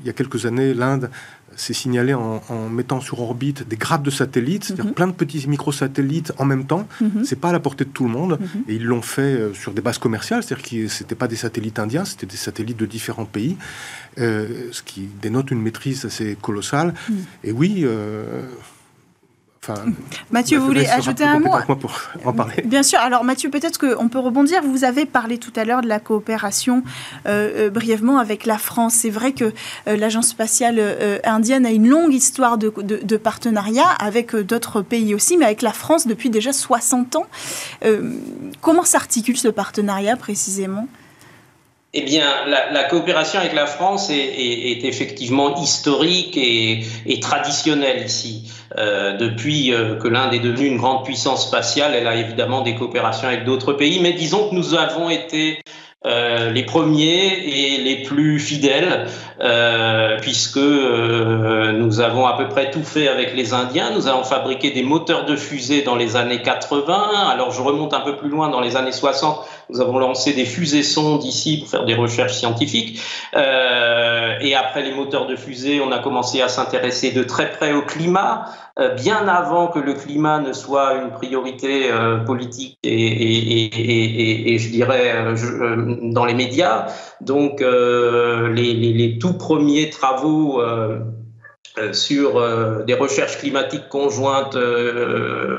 il 0.01 0.07
y 0.07 0.09
a 0.09 0.13
quelques 0.13 0.45
années, 0.45 0.73
l'Inde 0.73 1.09
c'est 1.55 1.73
signalé 1.73 2.13
en, 2.13 2.41
mettant 2.69 3.01
sur 3.01 3.21
orbite 3.21 3.67
des 3.67 3.77
grappes 3.77 4.03
de 4.03 4.11
satellites, 4.11 4.65
c'est-à-dire 4.65 4.85
mhm. 4.85 4.93
plein 4.93 5.07
de 5.07 5.13
petits 5.13 5.47
microsatellites 5.47 6.33
en 6.37 6.45
même 6.45 6.65
temps. 6.65 6.87
Mhm. 7.01 7.23
C'est 7.23 7.39
pas 7.39 7.49
à 7.49 7.53
la 7.53 7.59
portée 7.59 7.85
de 7.85 7.89
tout 7.89 8.03
le 8.03 8.09
monde. 8.09 8.39
Mhm. 8.39 8.63
Et 8.67 8.75
ils 8.75 8.83
l'ont 8.83 9.01
fait 9.01 9.21
euh, 9.21 9.53
sur 9.53 9.73
des 9.73 9.81
bases 9.81 9.97
commerciales, 9.97 10.43
c'est-à-dire 10.43 10.67
que 10.67 10.87
c'était 10.87 11.15
pas 11.15 11.27
des 11.27 11.35
satellites 11.35 11.79
indiens, 11.79 12.05
c'était 12.05 12.25
des 12.25 12.37
satellites 12.37 12.77
de 12.77 12.85
différents 12.85 13.25
pays, 13.25 13.57
euh, 14.19 14.69
ce 14.71 14.81
qui 14.83 15.07
dénote 15.21 15.51
une 15.51 15.61
maîtrise 15.61 16.05
assez 16.05 16.37
colossale. 16.41 16.93
Et 17.43 17.51
oui. 17.51 17.85
Euh, 19.69 19.75
Mathieu, 20.31 20.57
vous 20.59 20.65
voulez 20.65 20.87
ajouter 20.87 21.23
un 21.23 21.39
mot 21.39 21.51
pour 21.79 22.01
en 22.25 22.33
parler. 22.33 22.63
Bien 22.65 22.83
sûr. 22.83 22.99
Alors 22.99 23.23
Mathieu, 23.23 23.49
peut-être 23.49 23.77
qu'on 23.77 24.09
peut 24.09 24.19
rebondir. 24.19 24.61
Vous 24.63 24.83
avez 24.83 25.05
parlé 25.05 25.37
tout 25.37 25.53
à 25.55 25.65
l'heure 25.65 25.81
de 25.81 25.87
la 25.87 25.99
coopération 25.99 26.83
euh, 27.25 27.67
euh, 27.67 27.69
brièvement 27.69 28.17
avec 28.17 28.45
la 28.45 28.57
France. 28.57 28.95
C'est 28.95 29.09
vrai 29.09 29.33
que 29.33 29.53
euh, 29.87 29.95
l'agence 29.95 30.27
spatiale 30.27 30.81
indienne 31.23 31.65
a 31.65 31.71
une 31.71 31.87
longue 31.87 32.13
histoire 32.13 32.57
de, 32.57 32.71
de 32.81 33.17
partenariat 33.17 33.87
avec 33.99 34.35
d'autres 34.35 34.81
pays 34.81 35.13
aussi, 35.13 35.37
mais 35.37 35.45
avec 35.45 35.61
la 35.61 35.73
France 35.73 36.07
depuis 36.07 36.29
déjà 36.29 36.53
60 36.53 37.15
ans. 37.15 37.25
comment 38.61 38.83
s'articule 38.83 39.37
ce 39.37 39.47
partenariat 39.47 40.15
précisément? 40.15 40.87
Eh 41.97 42.01
bien, 42.01 42.25
la, 42.45 42.83
coopération 42.83 43.39
avec 43.39 43.53
la 43.53 43.65
France 43.65 44.09
est, 44.09 44.83
effectivement 44.83 45.55
historique 45.55 46.35
et, 46.35 47.19
traditionnelle 47.21 48.03
ici. 48.05 48.51
Euh, 48.77 49.15
depuis 49.15 49.73
euh, 49.73 49.95
que 49.95 50.09
l'Inde 50.09 50.33
est 50.33 50.39
devenue 50.39 50.67
une 50.67 50.77
grande 50.77 51.05
puissance 51.05 51.47
spatiale, 51.47 51.93
elle 51.95 52.07
a 52.07 52.15
évidemment 52.15 52.61
des 52.61 52.75
coopérations 52.75 53.29
avec 53.29 53.45
d'autres 53.45 53.71
pays, 53.71 54.01
mais 54.01 54.11
disons 54.11 54.49
que 54.49 54.55
nous 54.55 54.75
avons 54.75 55.09
été 55.09 55.59
euh, 56.05 56.51
les 56.51 56.63
premiers 56.63 57.27
et 57.27 57.77
les 57.77 58.03
plus 58.03 58.39
fidèles, 58.39 59.07
puisque 60.21 60.57
nous 60.57 61.99
avons 62.01 62.27
à 62.27 62.37
peu 62.37 62.49
près 62.49 62.71
tout 62.71 62.83
fait 62.83 63.07
avec 63.07 63.35
les 63.35 63.53
Indiens. 63.53 63.91
Nous 63.91 64.07
avons 64.07 64.23
fabriqué 64.23 64.71
des 64.71 64.83
moteurs 64.83 65.23
de 65.25 65.37
fusée 65.37 65.81
dans 65.81 65.95
les 65.95 66.17
années 66.17 66.41
80. 66.41 67.29
Alors 67.29 67.51
je 67.51 67.61
remonte 67.61 67.93
un 67.93 68.01
peu 68.01 68.17
plus 68.17 68.29
loin, 68.29 68.49
dans 68.49 68.59
les 68.59 68.75
années 68.75 68.91
60, 68.91 69.39
nous 69.69 69.81
avons 69.81 69.99
lancé 69.99 70.33
des 70.33 70.45
fusées 70.45 70.83
sondes 70.83 71.23
ici 71.23 71.59
pour 71.59 71.69
faire 71.69 71.85
des 71.85 71.95
recherches 71.95 72.33
scientifiques. 72.33 72.99
et 73.33 74.55
après 74.55 74.83
les 74.83 74.93
moteurs 74.93 75.27
de 75.27 75.35
fusée, 75.35 75.81
on 75.81 75.91
a 75.91 75.99
commencé 75.99 76.41
à 76.41 76.47
s'intéresser 76.47 77.11
de 77.11 77.23
très 77.23 77.51
près 77.51 77.73
au 77.73 77.81
climat. 77.81 78.45
Euh, 78.77 78.93
bien 78.93 79.25
avant 79.29 79.67
que 79.67 79.79
le 79.79 79.93
climat 79.93 80.41
ne 80.41 80.51
soit 80.51 80.95
une 80.95 81.11
priorité 81.11 81.89
euh, 81.89 82.17
politique 82.17 82.77
et, 82.83 84.57
je 84.59 84.69
dirais 84.69 85.13
euh, 85.15 86.11
dans 86.11 86.25
les 86.25 86.33
médias. 86.33 86.87
Donc 87.21 87.61
les, 87.61 88.73
les, 88.73 88.93
les, 88.93 89.17
tout 89.17 89.33
premiers 89.33 89.89
travaux 89.89 90.61
sur 91.93 92.85
des 92.85 92.93
recherches 92.93 93.37
climatiques 93.37 93.87
conjointes 93.89 94.57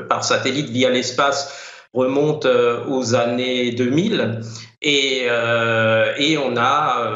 par 0.07 0.23
satellite 0.23 0.69
via 0.69 0.89
l'espace 0.89 1.66
remontent 1.97 2.49
aux 2.89 3.15
années 3.15 3.71
2000 3.71 4.41
et, 4.81 5.25
et 6.17 6.37
on 6.37 6.57
a 6.57 7.11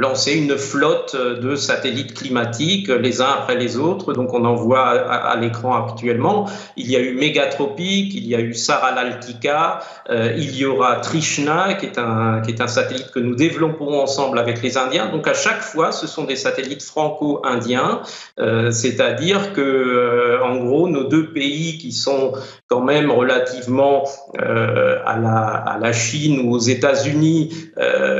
lancer 0.00 0.32
une 0.32 0.56
flotte 0.56 1.14
de 1.14 1.54
satellites 1.56 2.14
climatiques 2.14 2.88
les 2.88 3.20
uns 3.20 3.28
après 3.38 3.56
les 3.56 3.76
autres. 3.76 4.12
Donc 4.14 4.32
on 4.32 4.44
en 4.44 4.54
voit 4.54 4.88
à, 4.88 5.36
l'écran 5.36 5.86
actuellement. 5.86 6.48
Il 6.76 6.90
y 6.90 6.96
a 6.96 7.00
eu 7.00 7.14
Megatropic, 7.14 8.14
il 8.14 8.26
y 8.26 8.34
a 8.34 8.40
eu 8.40 8.54
Saralaltika, 8.54 9.80
euh, 10.08 10.34
il 10.36 10.56
y 10.56 10.64
aura 10.64 10.96
Trishna 10.96 11.74
qui 11.74 11.86
est, 11.86 11.98
un, 11.98 12.40
qui 12.40 12.50
est 12.50 12.60
un 12.60 12.66
satellite 12.66 13.10
que 13.10 13.20
nous 13.20 13.34
développerons 13.34 14.00
ensemble 14.00 14.38
avec 14.38 14.62
les 14.62 14.78
Indiens. 14.78 15.10
Donc 15.10 15.28
à 15.28 15.34
chaque 15.34 15.60
fois, 15.60 15.92
ce 15.92 16.06
sont 16.06 16.24
des 16.24 16.36
satellites 16.36 16.82
franco-indiens, 16.82 18.00
euh, 18.38 18.70
c'est-à-dire 18.70 19.52
que 19.52 19.60
euh, 19.60 20.42
en 20.42 20.56
gros 20.56 20.88
nos 20.88 21.04
deux 21.04 21.30
pays 21.32 21.76
qui 21.76 21.92
sont 21.92 22.32
quand 22.70 22.82
même 22.82 23.10
relativement 23.10 24.04
à 24.38 25.18
la, 25.18 25.38
à, 25.38 25.78
la, 25.78 25.92
Chine 25.92 26.46
ou 26.46 26.54
aux 26.54 26.58
États-Unis, 26.60 27.72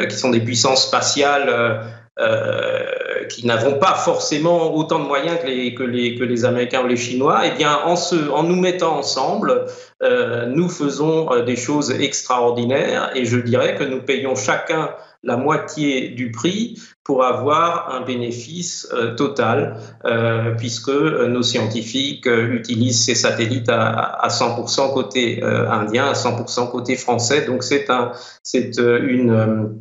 qui 0.08 0.16
sont 0.16 0.30
des 0.30 0.40
puissances 0.40 0.88
spatiales 0.88 1.80
euh, 2.20 2.84
qui 3.30 3.46
n'avons 3.46 3.78
pas 3.78 3.94
forcément 3.94 4.74
autant 4.74 4.98
de 4.98 5.04
moyens 5.04 5.38
que 5.40 5.46
les, 5.46 5.74
que 5.74 5.82
les, 5.82 6.16
que 6.16 6.24
les 6.24 6.44
Américains 6.44 6.82
ou 6.82 6.86
les 6.86 6.96
Chinois, 6.96 7.42
eh 7.46 7.56
bien, 7.56 7.78
en, 7.84 7.96
se, 7.96 8.30
en 8.30 8.42
nous 8.42 8.56
mettant 8.56 8.98
ensemble, 8.98 9.66
euh, 10.02 10.46
nous 10.46 10.68
faisons 10.68 11.32
euh, 11.32 11.42
des 11.42 11.56
choses 11.56 11.90
extraordinaires 11.92 13.12
et 13.14 13.24
je 13.24 13.38
dirais 13.38 13.76
que 13.76 13.84
nous 13.84 14.02
payons 14.02 14.34
chacun 14.34 14.90
la 15.22 15.36
moitié 15.36 16.08
du 16.08 16.30
prix 16.30 16.80
pour 17.04 17.24
avoir 17.24 17.94
un 17.94 18.00
bénéfice 18.00 18.88
total, 19.18 19.76
puisque 20.56 20.88
nos 20.88 21.42
scientifiques 21.42 22.24
utilisent 22.24 23.04
ces 23.04 23.14
satellites 23.14 23.68
à, 23.68 23.90
à 23.90 24.28
100% 24.28 24.94
côté 24.94 25.42
indien, 25.42 26.06
à 26.06 26.14
100% 26.14 26.70
côté 26.70 26.96
français. 26.96 27.44
Donc 27.44 27.64
c'est 27.64 27.90
un, 27.90 28.12
c'est 28.42 28.78
une 28.78 29.76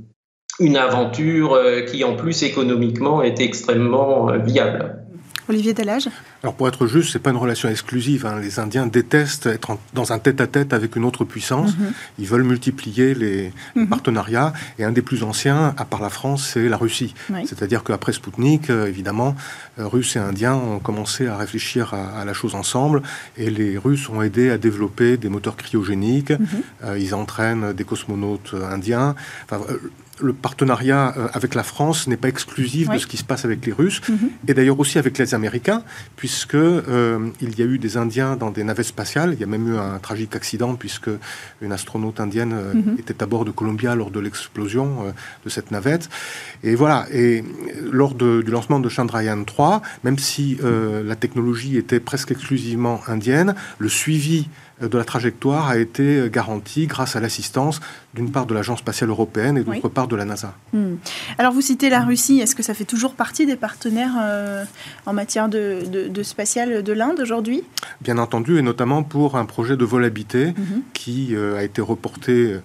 une 0.60 0.78
aventure 0.78 1.54
euh, 1.54 1.82
qui 1.82 2.04
en 2.04 2.16
plus 2.16 2.44
économiquement 2.44 3.22
est 3.24 3.40
extrêmement 3.40 4.30
euh, 4.30 4.38
viable. 4.38 4.96
Olivier 5.48 5.74
Delage 5.74 6.10
Alors 6.44 6.54
pour 6.54 6.68
être 6.68 6.86
juste, 6.86 7.12
c'est 7.12 7.18
pas 7.18 7.32
une 7.32 7.38
relation 7.38 7.70
exclusive. 7.70 8.28
Hein. 8.28 8.40
Les 8.40 8.60
Indiens 8.60 8.86
détestent 8.86 9.48
être 9.48 9.80
dans 9.96 10.14
un 10.14 10.20
tête-à-tête 10.20 10.74
avec 10.74 10.96
une 10.96 11.06
autre 11.06 11.26
puissance. 11.26 11.76
Mhm. 11.76 11.92
Ils 12.20 12.28
veulent 12.28 12.44
multiplier 12.44 13.16
les 13.16 13.52
mhm. 13.76 13.88
partenariats. 13.88 14.54
Et 14.78 14.84
un 14.84 14.92
des 14.92 15.02
plus 15.02 15.24
anciens, 15.24 15.74
à 15.76 15.86
part 15.86 16.04
la 16.04 16.12
France, 16.12 16.52
c'est 16.54 16.70
la 16.70 16.78
Russie. 16.78 17.16
C'est-à-dire 17.46 17.84
qu'après 17.84 18.14
Spoutnik, 18.14 18.70
euh, 18.70 18.86
évidemment, 18.86 19.36
Russes 19.80 20.18
et 20.18 20.20
Indiens 20.20 20.54
ont 20.54 20.78
commencé 20.78 21.26
à 21.26 21.36
réfléchir 21.36 21.96
à, 21.96 22.24
la 22.26 22.34
chose 22.34 22.54
ensemble. 22.54 23.02
Et 23.36 23.50
les 23.50 23.80
Russes 23.80 24.08
ont 24.10 24.22
aidé 24.22 24.52
à 24.52 24.60
développer 24.60 25.18
des 25.18 25.30
moteurs 25.30 25.56
cryogéniques. 25.56 26.32
Mhm. 26.32 26.98
ils 27.00 27.16
entraînent 27.16 27.74
des 27.74 27.86
cosmonautes 27.86 28.54
indiens. 28.70 29.16
Enfin, 29.46 29.64
le 30.22 30.34
partenariat 30.34 31.14
euh, 31.18 31.28
avec 31.34 31.56
la 31.56 31.64
France 31.64 32.08
n'est 32.08 32.18
pas 32.18 32.28
exclusif 32.28 32.90
de 32.90 32.98
ce 32.98 33.08
qui 33.08 33.18
se 33.18 33.24
passe 33.24 33.46
avec 33.46 33.66
les 33.66 33.72
Russes, 33.72 34.02
mhm. 34.08 34.30
et 34.48 34.54
d'ailleurs 34.54 34.80
aussi 34.80 34.98
avec 34.98 35.18
les 35.18 35.34
Américains, 35.34 35.84
puisque 36.16 36.56
euh, 36.56 37.30
il 37.42 37.58
y 37.58 37.62
a 37.62 37.66
eu 37.66 37.78
des 37.80 37.98
Indiens 37.98 38.36
dans 38.36 38.52
des 38.52 38.64
navettes 38.64 38.88
spatiales. 38.88 39.34
Il 39.34 39.40
y 39.40 39.44
a 39.44 39.48
même 39.48 39.68
eu 39.74 39.78
un 39.78 40.00
tragique 40.00 40.36
accident 40.36 40.76
puisque 40.76 41.10
une 41.62 41.72
astronaute 41.72 42.20
indienne 42.20 42.54
euh, 42.54 42.74
mhm. 42.74 42.96
était 43.00 43.22
à 43.24 43.26
bord 43.26 43.46
de 43.46 43.52
Columbia 43.52 43.96
lors 43.96 44.12
de 44.12 44.20
l'explosion 44.20 45.14
de 45.44 45.50
cette 45.50 45.72
navette. 45.72 46.10
Et 46.64 46.76
voilà. 46.76 47.06
Et 47.12 47.44
lors 47.92 48.14
du 48.16 48.44
lancement 48.44 48.80
de 48.80 48.90
Chandrayaan 48.90 49.44
3, 49.44 49.82
même 50.04 50.18
si 50.18 50.58
la 50.62 51.16
technologie 51.16 51.78
était 51.78 52.00
presque 52.00 52.32
exclusivement 52.32 53.02
indienne, 53.08 53.56
le 53.78 53.90
suivi 53.90 54.48
de 54.82 54.98
la 54.98 55.04
trajectoire 55.04 55.68
a 55.70 55.78
été 55.78 56.30
garantie 56.32 56.88
grâce 56.88 57.16
à 57.16 57.20
l'assistance 57.20 57.80
d'une 58.14 58.32
part 58.32 58.46
de 58.46 58.54
l'Agence 58.54 58.80
spatiale 58.80 59.10
européenne 59.10 59.58
et 59.58 59.64
d'autre 59.64 59.90
part 59.90 60.08
de 60.08 60.16
la 60.16 60.26
NASA. 60.26 60.54
Hmm. 60.74 60.96
Alors 61.38 61.54
vous 61.54 61.62
citez 61.62 61.90
la 61.90 62.02
Russie, 62.02 62.40
est-ce 62.40 62.56
que 62.56 62.64
ça 62.64 62.74
fait 62.74 62.86
toujours 62.86 63.14
partie 63.14 63.46
des 63.46 63.56
partenaires 63.56 64.14
euh, 64.22 64.64
en 65.06 65.14
matière 65.14 65.50
de, 65.50 65.84
de, 66.10 66.24
spatial 66.24 66.84
de 66.84 66.94
l'Inde 66.94 67.20
aujourd'hui? 67.20 67.64
Bien 68.02 68.18
entendu, 68.18 68.58
et 68.58 68.62
notamment 68.62 69.04
pour 69.04 69.38
un 69.38 69.46
projet 69.46 69.78
de 69.78 69.86
vol 69.86 70.04
habité 70.06 70.48
mhm. 70.48 70.82
qui 70.94 71.36
euh, 71.36 71.58
a 71.58 71.64
été 71.64 71.82
reporté 71.82 72.56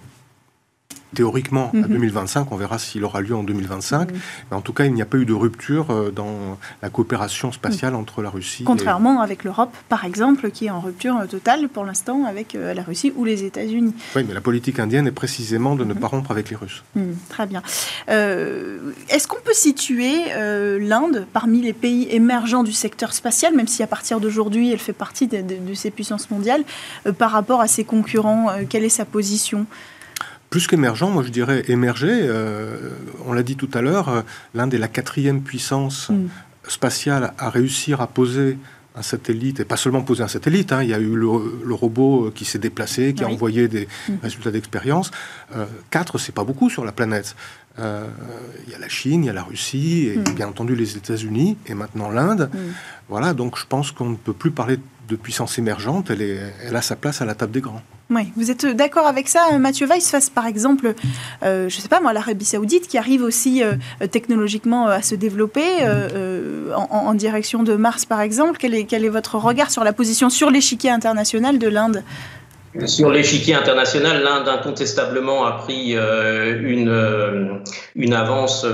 théoriquement 1.15 1.71
à 1.73 1.87
2025. 1.87 2.41
Mhm. 2.41 2.47
On 2.51 2.57
verra 2.57 2.77
s'il 2.77 3.03
aura 3.03 3.21
lieu 3.21 3.35
en 3.35 3.43
2025. 3.43 4.11
Mhm. 4.11 4.19
Mais 4.51 4.57
en 4.57 4.61
tout 4.61 4.73
cas, 4.73 4.85
il 4.85 4.93
n'y 4.93 5.01
a 5.01 5.05
pas 5.05 5.17
eu 5.17 5.25
de 5.25 5.33
rupture 5.33 5.87
euh, 5.89 6.11
dans 6.11 6.59
la 6.83 6.89
coopération 6.89 7.51
spatiale 7.51 7.93
mhm. 7.93 7.99
entre 7.99 8.21
la 8.21 8.29
Russie. 8.29 8.63
Contrairement 8.63 9.21
avec 9.21 9.43
l'Europe, 9.43 9.75
par 9.89 10.05
exemple, 10.05 10.51
qui 10.51 10.67
est 10.67 10.69
en 10.69 10.79
rupture 10.79 11.17
euh, 11.17 11.25
totale 11.25 11.67
pour 11.69 11.85
l'instant 11.85 12.25
avec 12.25 12.53
euh, 12.53 12.73
la 12.73 12.83
Russie 12.83 13.13
ou 13.15 13.25
les 13.25 13.43
États-Unis. 13.43 13.93
Oui, 14.15 14.23
mais 14.27 14.33
la 14.33 14.41
politique 14.41 14.79
indienne 14.79 15.07
est 15.07 15.11
précisément 15.11 15.75
de 15.75 15.83
ne 15.83 15.93
pas 15.93 16.07
rompre 16.07 16.31
avec 16.31 16.49
les 16.49 16.55
Russes. 16.55 16.83
très 17.29 17.47
bien. 17.47 17.63
Est-ce 18.07 19.27
qu'on 19.27 19.41
peut 19.41 19.53
situer 19.53 20.25
l'Inde 20.79 21.25
parmi 21.31 21.61
les 21.61 21.73
pays 21.73 22.07
émergents 22.11 22.63
du 22.63 22.73
secteur 22.73 23.13
spatial, 23.13 23.55
même 23.55 23.67
si 23.67 23.81
à 23.81 23.87
partir 23.87 24.19
d'aujourd'hui, 24.19 24.71
elle 24.71 24.79
fait 24.79 24.93
partie 24.93 25.27
de, 25.27 25.41
de 25.41 25.73
ces 25.73 25.91
puissances 25.91 26.29
mondiales, 26.29 26.63
par 27.17 27.31
rapport 27.31 27.61
à 27.61 27.67
ses 27.67 27.83
concurrents 27.83 28.47
Quelle 28.69 28.83
est 28.83 28.89
sa 28.89 29.05
position? 29.05 29.65
Plus 30.55 30.67
qu'émergent, 30.67 31.09
moi 31.11 31.21
je 31.21 31.31
dirais 31.31 31.63
émerger. 31.67 32.07
Euh, 32.13 32.77
on 33.25 33.33
l'a 33.33 33.43
dit 33.43 33.57
tout 33.57 33.67
à 33.73 33.81
l'heure, 33.81 34.07
euh, 34.07 34.21
l'Inde 34.53 34.73
est 34.73 34.77
la 34.77 34.87
quatrième 34.87 35.41
puissance 35.41 36.09
mm. 36.09 36.27
spatiale 36.69 37.33
à 37.37 37.49
réussir 37.49 37.99
à 37.99 38.07
poser 38.07 38.57
un 38.95 39.01
satellite, 39.01 39.59
et 39.59 39.65
pas 39.65 39.75
seulement 39.75 40.01
poser 40.01 40.23
un 40.23 40.29
satellite, 40.29 40.71
hein, 40.71 40.81
il 40.81 40.87
y 40.87 40.93
a 40.93 40.99
eu 40.99 41.13
le, 41.13 41.73
robot 41.73 42.31
qui 42.33 42.45
s'est 42.45 42.57
déplacé, 42.57 43.13
qui 43.13 43.25
a 43.25 43.27
envoyé 43.27 43.67
des 43.67 43.89
mm. 44.07 44.13
résultats 44.23 44.51
d'expérience. 44.51 45.11
Euh, 45.57 45.65
quatre, 45.89 46.17
c'est 46.19 46.31
pas 46.31 46.45
beaucoup 46.45 46.69
sur 46.69 46.85
la 46.85 46.93
planète. 46.93 47.35
Euh, 47.77 48.07
il 48.65 48.71
y 48.71 48.75
a 48.75 48.79
la 48.79 48.87
Chine, 48.87 49.25
il 49.25 49.27
y 49.27 49.29
a 49.29 49.33
la 49.33 49.43
Russie, 49.43 50.07
et 50.07 50.17
mm. 50.17 50.35
bien 50.35 50.47
entendu 50.47 50.73
les 50.73 50.95
États-Unis, 50.95 51.57
et 51.67 51.73
maintenant 51.73 52.09
l'Inde. 52.09 52.49
Voilà, 53.09 53.33
donc 53.33 53.59
je 53.59 53.65
pense 53.67 53.91
qu'on 53.91 54.11
ne 54.11 54.15
peut 54.15 54.31
plus 54.31 54.51
parler 54.51 54.77
de 54.77 54.83
puissance 55.13 55.57
émergente, 55.59 56.09
elle, 56.09 56.21
est, 56.21 56.39
elle 56.67 56.75
a 56.75 56.81
sa 56.81 56.95
place 56.95 57.21
à 57.21 57.25
la 57.25 57.35
table 57.35 57.51
des 57.51 57.61
grands. 57.61 57.81
Oui, 58.09 58.31
vous 58.35 58.51
êtes 58.51 58.65
d'accord 58.65 59.07
avec 59.07 59.27
ça, 59.27 59.57
Mathieu 59.57 59.87
Weiss, 59.87 60.09
face 60.09 60.29
par 60.29 60.45
exemple, 60.45 60.93
euh, 61.43 61.69
je 61.69 61.77
ne 61.77 61.81
sais 61.81 61.87
pas 61.87 62.01
moi, 62.01 62.13
l'Arabie 62.13 62.45
Saoudite 62.45 62.87
qui 62.87 62.97
arrive 62.97 63.23
aussi 63.23 63.63
euh, 63.63 63.73
technologiquement 64.11 64.87
à 64.87 65.01
se 65.01 65.15
développer 65.15 65.63
en, 66.75 67.13
direction 67.15 67.63
de 67.63 67.75
Mars 67.75 68.05
par 68.05 68.21
exemple. 68.21 68.57
Quel 68.59 68.75
est, 68.75 68.85
quel 68.85 69.05
est 69.05 69.09
votre 69.09 69.35
regard 69.35 69.71
sur 69.71 69.83
la 69.83 69.93
position 69.93 70.29
sur 70.29 70.49
l'échiquier 70.49 70.91
international 70.91 71.57
de 71.59 71.67
l'Inde? 71.67 72.03
Sur 72.85 73.09
l'échiquier 73.09 73.55
international, 73.55 74.21
l'Inde 74.21 74.49
incontestablement 74.49 75.45
a 75.45 75.53
pris 75.53 75.95
euh, 75.95 76.59
une, 76.61 76.89
euh, 76.89 77.53
une 77.95 78.13
avance 78.13 78.65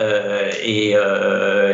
euh, 0.00 0.50
et 0.62 0.94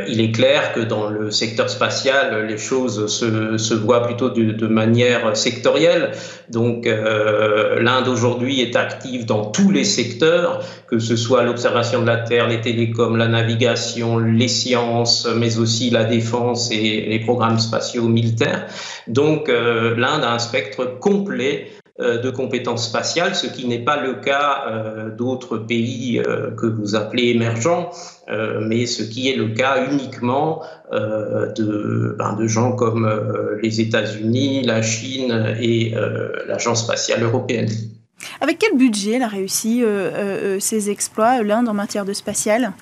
il 0.09 0.21
est 0.21 0.33
clair 0.33 0.73
que 0.73 0.81
dans 0.81 1.09
le 1.09 1.31
secteur 1.31 1.71
spatial, 1.71 2.47
les 2.47 2.59
choses 2.59 3.07
se, 3.07 3.57
se 3.57 3.75
voient 3.75 4.03
plutôt 4.03 4.31
de, 4.31 4.53
de 4.53 4.67
manière 4.67 5.37
sectorielle. 5.37 6.13
Donc 6.51 6.87
l'Inde 6.87 8.09
aujourd'hui 8.09 8.61
est 8.61 8.77
active 8.77 9.27
dans 9.27 9.47
tous 9.47 9.71
les 9.71 9.85
secteurs, 9.85 10.63
que 10.87 10.99
ce 10.99 11.17
soit 11.17 11.43
l'observation 11.43 12.03
de 12.03 12.07
la 12.07 12.19
Terre, 12.19 12.49
les 12.49 12.61
télécoms, 12.61 13.17
la 13.17 13.29
navigation, 13.29 14.19
les 14.19 14.49
sciences, 14.49 15.29
mais 15.37 15.59
aussi 15.59 15.91
la 15.91 16.05
défense 16.05 16.71
et 16.71 17.07
les 17.09 17.21
programmes 17.21 17.59
spatiaux 17.59 18.09
militaires. 18.09 18.67
Donc 19.09 19.49
l'Inde 19.49 20.25
a 20.25 20.33
un 20.33 20.39
spectre 20.39 20.99
complet 21.01 21.67
euh, 21.76 21.76
de 21.99 22.31
compétences 22.31 22.89
spatiales, 22.89 23.35
ce 23.35 23.47
qui 23.47 23.67
n'est 23.67 23.83
pas 23.83 23.99
le 23.99 24.17
cas 24.17 24.65
euh, 24.69 25.11
d'autres 25.11 25.57
pays 25.57 26.19
euh, 26.19 26.51
que 26.51 26.67
vous 26.67 26.95
appelez 26.95 27.29
émergents, 27.29 27.91
mais 28.61 28.87
ce 28.87 29.03
qui 29.05 29.31
est 29.31 29.37
le 29.37 29.51
cas 29.51 29.87
uniquement 29.89 30.61
de, 30.93 32.17
ben, 32.19 32.33
de 32.33 32.47
gens 32.49 32.73
comme 32.73 33.09
les 33.63 33.81
États-Unis, 33.81 34.65
la 34.65 34.83
Chine 34.83 35.55
et 35.61 35.95
l'Agence 36.49 36.83
spatiale 36.83 37.23
européenne. 37.23 37.69
Avec 38.41 38.59
quel 38.59 38.77
budget 38.77 39.13
elle 39.13 39.23
a 39.23 39.29
réussi 39.29 39.85
ces 40.59 40.91
exploits, 40.91 41.41
l'Inde, 41.45 41.69
en 41.69 41.75
matière 41.75 42.05
de 42.05 42.13
spatial? 42.13 42.73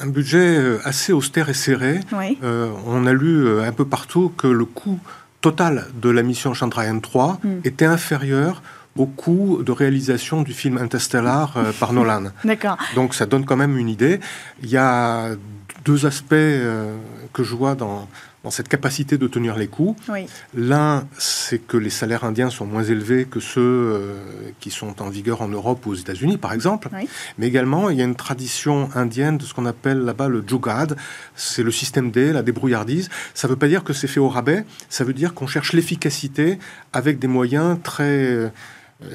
Un 0.00 0.08
budget 0.08 0.58
assez 0.82 1.12
austère 1.12 1.48
et 1.48 1.54
serré. 1.54 2.00
on 2.42 3.06
a 3.06 3.12
lu 3.12 3.60
un 3.60 3.72
peu 3.72 3.84
partout 3.84 4.32
que 4.36 4.48
le 4.48 4.64
coût 4.64 4.98
total 5.42 5.88
de 6.00 6.08
la 6.08 6.22
mission 6.22 6.54
Chandrayaan 6.54 7.00
3 7.00 7.40
hmm. 7.42 7.48
était 7.64 7.84
inférieur 7.84 8.62
au 8.96 9.06
coût 9.06 9.62
de 9.62 9.72
réalisation 9.72 10.42
du 10.42 10.52
film 10.54 10.78
Interstellar 10.78 11.54
euh, 11.56 11.72
par 11.78 11.92
Nolan. 11.96 12.30
D'accord. 12.44 12.78
Donc 12.94 13.14
ça 13.14 13.26
donne 13.26 13.44
quand 13.44 13.56
même 13.56 13.76
une 13.76 13.88
idée. 13.88 14.20
Il 14.62 14.70
y 14.70 14.78
a 14.78 15.30
deux 15.84 16.06
aspects 16.06 16.32
euh, 16.32 16.96
que 17.32 17.42
je 17.42 17.54
vois 17.54 17.74
dans, 17.74 18.08
dans 18.44 18.50
cette 18.50 18.68
capacité 18.68 19.18
de 19.18 19.26
tenir 19.28 19.56
les 19.56 19.68
coûts. 19.68 19.96
L'un, 20.54 21.06
c'est 21.18 21.58
que 21.58 21.76
les 21.76 21.90
salaires 21.90 22.24
indiens 22.24 22.50
sont 22.50 22.66
moins 22.66 22.82
élevés 22.82 23.24
que 23.24 23.40
ceux 23.40 23.60
euh, 23.60 24.14
qui 24.60 24.70
sont 24.70 25.00
en 25.00 25.08
vigueur 25.08 25.42
en 25.42 25.48
Europe 25.48 25.86
ou 25.86 25.90
aux 25.90 25.94
États-Unis, 25.94 26.38
par 26.38 26.52
exemple. 26.52 26.88
Mais 27.38 27.46
également, 27.46 27.90
il 27.90 27.98
y 27.98 28.02
a 28.02 28.04
une 28.04 28.16
tradition 28.16 28.88
indienne 28.94 29.38
de 29.38 29.44
ce 29.44 29.54
qu'on 29.54 29.66
appelle 29.66 29.98
là-bas 29.98 30.28
le 30.28 30.44
jugad. 30.46 30.96
C'est 31.36 31.62
le 31.62 31.70
système 31.70 32.10
D, 32.10 32.32
la 32.32 32.42
débrouillardise. 32.42 33.10
Ça 33.34 33.46
ne 33.46 33.52
veut 33.52 33.58
pas 33.58 33.68
dire 33.68 33.84
que 33.84 33.92
c'est 33.92 34.08
fait 34.08 34.20
au 34.20 34.28
rabais. 34.28 34.64
Ça 34.88 35.04
veut 35.04 35.14
dire 35.14 35.34
qu'on 35.34 35.46
cherche 35.46 35.72
l'efficacité 35.72 36.58
avec 36.92 37.18
des 37.18 37.28
moyens 37.28 37.78
très 37.82 38.52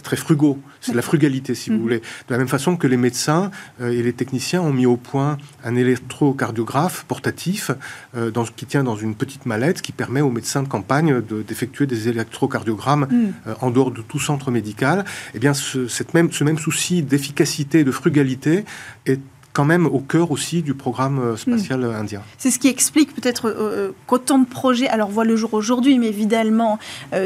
très 0.04 0.16
frugaux. 0.16 0.60
C'est 0.82 0.94
la 0.94 1.02
frugalité, 1.02 1.56
si 1.56 1.70
vous 1.70 1.78
mhm. 1.78 1.82
voulez. 1.82 1.98
De 2.00 2.32
la 2.32 2.38
même 2.38 2.48
façon 2.48 2.78
que 2.78 2.88
les 2.88 2.98
médecins 2.98 3.52
euh, 3.82 3.92
et 3.92 4.02
les 4.04 4.14
techniciens 4.14 4.62
ont 4.62 4.74
mis 4.74 4.86
au 4.86 4.98
point 4.98 5.38
un 5.64 5.76
électrocardiographe 5.76 7.06
portatif 7.08 7.72
euh, 8.16 8.32
dans, 8.32 8.46
qui 8.46 8.66
tient 8.66 8.84
dans 8.84 8.96
une 8.96 9.16
petite 9.16 9.46
mallette 9.46 9.82
qui 9.82 9.92
permet 9.92 10.22
aux 10.22 10.32
médecins 10.32 10.64
de 10.64 10.68
campagne 10.68 11.22
d'effectuer 11.48 11.88
des 11.88 12.10
électrocardiogrammes 12.10 13.08
mhm. 13.10 13.34
en 13.62 13.72
dehors 13.72 13.92
de 13.92 14.02
tout 14.02 14.20
centre 14.20 14.52
médical. 14.52 15.06
Eh 15.34 15.40
bien, 15.40 15.54
ce, 15.54 15.88
cette 15.88 16.14
même, 16.14 16.32
ce 16.32 16.44
même 16.44 16.58
souci 16.58 17.02
d'efficacité, 17.04 17.84
de 17.84 17.92
frugalité 17.92 18.66
est 19.06 19.20
quand 19.58 19.66
même 19.66 19.88
au 19.88 19.98
cœur 19.98 20.30
aussi 20.30 20.62
du 20.62 20.76
programme 20.76 21.18
euh, 21.18 21.36
spatial 21.36 21.80
hmm. 21.80 21.96
indien. 21.96 22.22
C'est 22.38 22.52
ce 22.52 22.60
qui 22.60 22.68
explique 22.68 23.16
peut-être 23.16 23.48
euh, 23.48 23.56
euh, 23.58 23.92
qu'autant 24.06 24.38
de 24.38 24.46
projets, 24.46 24.88
alors 24.88 25.10
voient 25.10 25.26
le 25.26 25.36
jour 25.36 25.56
aujourd'hui, 25.56 25.98
mais 25.98 26.10
évidemment, 26.10 26.78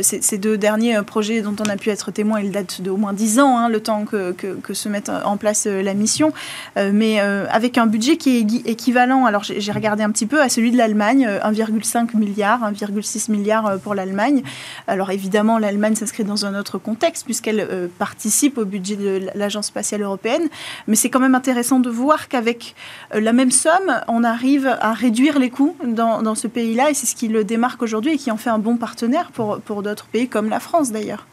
ces, 0.02 0.38
deux 0.38 0.58
derniers 0.58 1.02
projets 1.02 1.42
dont 1.42 1.56
on 1.60 1.70
a 1.70 1.76
pu 1.76 1.90
être 1.90 2.10
témoin, 2.12 2.40
ils 2.40 2.52
datent 2.52 2.82
d'au 2.82 2.96
moins 2.96 3.12
dix 3.12 3.42
ans, 3.42 3.58
hein, 3.58 3.68
le 3.68 3.82
temps 3.82 4.06
que, 4.06 4.32
que, 4.32 4.74
se 4.74 4.88
mette 4.88 5.10
en 5.10 5.36
place 5.36 5.66
la 5.66 5.94
mission, 5.94 6.32
mais 6.78 7.20
avec 7.20 7.78
un 7.78 7.86
budget 7.86 8.16
qui 8.16 8.38
est 8.38 8.70
équivalent, 8.70 9.26
alors 9.26 9.44
j'ai 9.44 9.72
regardé 9.72 10.04
un 10.04 10.12
petit 10.12 10.26
peu, 10.26 10.42
à 10.42 10.48
celui 10.48 10.72
de 10.72 10.78
l'Allemagne, 10.78 11.28
1,5 11.44 12.16
milliard, 12.16 12.62
1,6 12.72 13.32
milliard 13.32 13.80
pour 13.80 13.94
l'Allemagne. 13.94 14.44
Alors 14.88 15.12
évidemment, 15.12 15.58
l'Allemagne 15.58 15.96
s'inscrit 15.96 16.24
dans 16.24 16.46
un 16.46 16.58
autre 16.58 16.78
contexte 16.78 17.26
puisqu'elle 17.26 17.90
participe 18.00 18.58
au 18.58 18.66
budget 18.66 18.96
de 18.96 19.22
l'Agence 19.36 19.68
spatiale 19.68 20.02
européenne, 20.04 20.48
mais 20.88 20.96
c'est 20.96 21.10
quand 21.10 21.20
même 21.20 21.36
intéressant 21.36 21.80
de 21.80 21.90
voir 21.90 22.21
qu'avec 22.28 22.76
euh, 23.14 23.20
la 23.20 23.34
même 23.34 23.52
somme, 23.52 24.02
on 24.08 24.24
arrive 24.24 24.68
à 24.80 24.94
réduire 24.94 25.40
les 25.40 25.50
coûts 25.50 25.76
dans, 25.86 26.36
ce 26.36 26.48
pays-là, 26.48 26.90
et 26.90 26.94
c'est 26.94 27.06
ce 27.06 27.16
qui 27.16 27.28
le 27.28 27.44
démarque 27.44 27.82
aujourd'hui 27.82 28.14
et 28.14 28.18
qui 28.18 28.32
en 28.32 28.38
fait 28.38 28.50
un 28.50 28.60
bon 28.60 28.78
partenaire 28.78 29.32
pour, 29.32 29.60
pour 29.62 29.84
d'autres 29.84 30.06
pays 30.06 30.28
comme 30.28 30.50
la 30.50 30.60
France 30.60 30.92
d'ailleurs. 30.92 31.26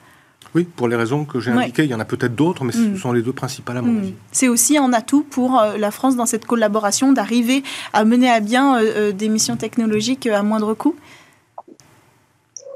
Oui, 0.54 0.64
pour 0.64 0.88
les 0.88 0.96
raisons 0.96 1.24
que 1.24 1.40
j'ai 1.40 1.50
indiquées, 1.50 1.84
il 1.84 1.90
y 1.90 1.94
en 1.94 2.00
a 2.00 2.04
peut-être 2.04 2.34
d'autres, 2.34 2.64
mais 2.64 2.72
ce 2.72 2.78
mm. 2.78 2.96
sont 2.96 3.12
les 3.12 3.22
deux 3.22 3.32
principales 3.32 3.76
à 3.76 3.82
mon 3.82 3.92
mm. 3.92 3.98
avis. 3.98 4.14
C'est 4.32 4.48
aussi 4.48 4.78
un 4.78 4.92
atout 4.92 5.22
pour 5.22 5.60
euh, 5.60 5.76
la 5.76 5.90
France 5.90 6.16
dans 6.16 6.26
cette 6.26 6.46
collaboration 6.46 7.12
d'arriver 7.12 7.62
à 7.92 8.04
mener 8.04 8.30
à 8.30 8.40
bien 8.40 8.78
euh, 8.78 9.12
des 9.12 9.28
missions 9.28 9.56
technologiques 9.56 10.26
à 10.26 10.42
moindre 10.42 10.74
coût 10.74 10.96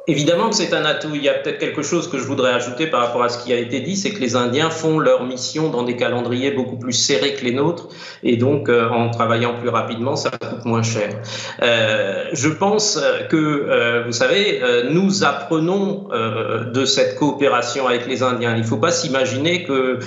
Évidemment 0.09 0.51
que 0.51 0.57
c'est 0.57 0.75
un 0.75 0.85
atout. 0.85 1.11
Il 1.15 1.23
y 1.23 1.29
a 1.29 1.35
peut-être 1.35 1.59
quelque 1.59 1.83
chose 1.83 2.11
que 2.11 2.19
je 2.19 2.25
voudrais 2.25 2.53
ajouter 2.53 2.88
par 2.88 3.01
rapport 3.01 3.23
à 3.23 3.29
ce 3.29 3.43
qui 3.43 3.53
a 3.53 3.57
été 3.57 3.81
dit, 3.81 3.97
c'est 3.97 4.11
que 4.11 4.21
les 4.21 4.35
Indiens 4.35 4.69
font 4.71 4.99
leur 4.99 5.25
mission 5.25 5.69
dans 5.71 5.85
des 5.85 5.97
calendriers 5.97 6.51
beaucoup 6.51 6.77
plus 6.77 6.93
serrés 6.93 7.35
que 7.35 7.45
les 7.45 7.53
nôtres, 7.53 7.88
et 8.25 8.37
donc 8.37 8.69
euh, 8.69 8.88
en 8.88 9.11
travaillant 9.11 9.55
plus 9.55 9.69
rapidement, 9.69 10.17
ça 10.17 10.31
coûte 10.31 10.65
moins 10.65 10.83
cher. 10.83 11.11
Euh, 11.62 12.25
je 12.33 12.49
pense 12.49 13.01
que, 13.29 13.37
euh, 13.37 14.03
vous 14.05 14.12
savez, 14.12 14.61
euh, 14.62 14.91
nous 14.91 15.23
apprenons 15.23 16.09
euh, 16.12 16.65
de 16.65 16.85
cette 16.85 17.17
coopération 17.17 17.87
avec 17.87 18.07
les 18.07 18.25
Indiens. 18.25 18.55
Il 18.57 18.62
ne 18.62 18.67
faut 18.67 18.79
pas 18.79 18.91
s'imaginer 18.91 19.62
que 19.65 19.99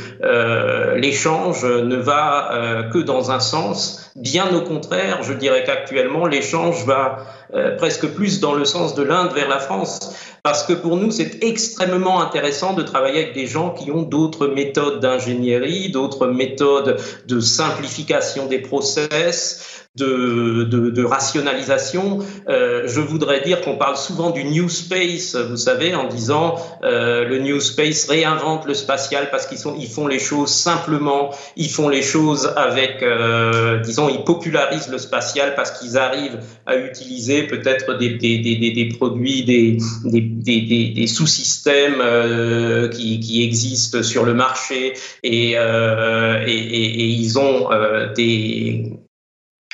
l'échange 0.98 1.66
ne 1.66 1.96
va 1.96 2.88
que 2.92 2.98
dans 2.98 3.32
un 3.32 3.40
sens. 3.40 4.12
Bien 4.16 4.46
au 4.56 4.62
contraire, 4.62 5.24
je 5.24 5.34
dirais 5.34 5.64
qu'actuellement, 5.66 6.26
l'échange 6.26 6.86
va 6.86 7.18
euh, 7.54 7.76
presque 7.78 8.08
plus 8.08 8.40
dans 8.40 8.54
le 8.54 8.66
sens 8.66 8.96
de 8.96 9.04
l'Inde 9.04 9.32
vers 9.34 9.48
la 9.48 9.60
France. 9.60 10.00
Parce 10.44 10.64
que 10.64 10.74
pour 10.74 10.98
nous, 10.98 11.12
c'est 11.12 11.44
extrêmement 11.44 12.22
intéressant 12.22 12.74
de 12.74 12.84
travailler 12.84 13.24
avec 13.24 13.34
des 13.34 13.48
gens 13.48 13.72
qui 13.72 13.92
ont 13.92 14.04
d'autres 14.04 14.48
méthodes 14.48 15.00
d'ingénierie, 15.00 15.90
d'autres 15.90 16.28
méthodes 16.28 16.98
de 17.28 17.40
simplification 17.40 18.48
des 18.48 18.60
process, 18.60 19.85
de, 19.96 20.64
de, 20.64 20.90
de 20.90 21.04
rationalisation. 21.04 22.20
Euh, 22.50 22.84
je 22.86 23.00
voudrais 23.00 23.42
dire 23.42 23.62
qu'on 23.62 23.78
parle 23.78 23.96
souvent 23.98 24.32
du 24.32 24.44
New 24.44 24.68
Space, 24.70 25.36
vous 25.36 25.58
savez, 25.58 25.96
en 25.96 26.08
disant 26.08 26.56
euh, 26.84 27.26
le 27.26 27.40
New 27.40 27.60
Space 27.60 28.08
réinvente 28.10 28.66
le 28.66 28.74
spatial 28.74 29.30
parce 29.32 29.46
qu'ils 29.46 29.60
ils 29.80 29.88
font 29.88 30.08
les 30.08 30.20
choses 30.20 30.50
simplement, 30.50 31.30
ils 31.56 31.70
font 31.70 31.88
les 31.90 32.02
choses 32.02 32.52
avec, 32.58 33.02
euh, 33.04 33.80
disons, 33.80 34.10
ils 34.10 34.24
popularisent 34.24 34.90
le 34.90 34.98
spatial 34.98 35.56
parce 35.56 35.72
qu'ils 35.72 35.98
arrivent 35.98 36.40
à 36.66 36.76
utiliser 36.76 37.44
peut-être 37.44 37.98
des, 37.98 38.16
des, 38.16 38.40
des, 38.40 38.72
des, 38.72 38.90
produits, 38.90 39.44
des, 39.44 39.78
des, 40.04 40.92
des 40.94 41.08
sous-systèmes 41.08 42.02
euh, 42.02 42.90
qui, 42.90 43.20
qui 43.20 43.44
existent 43.44 44.04
sur 44.04 44.26
le 44.26 44.34
marché 44.34 44.94
et, 45.24 45.54
euh, 45.56 46.44
et, 46.46 46.52
et, 46.52 47.02
et 47.02 47.06
ils 47.06 47.40
ont 47.40 47.72
euh, 47.72 48.12
des 48.14 48.95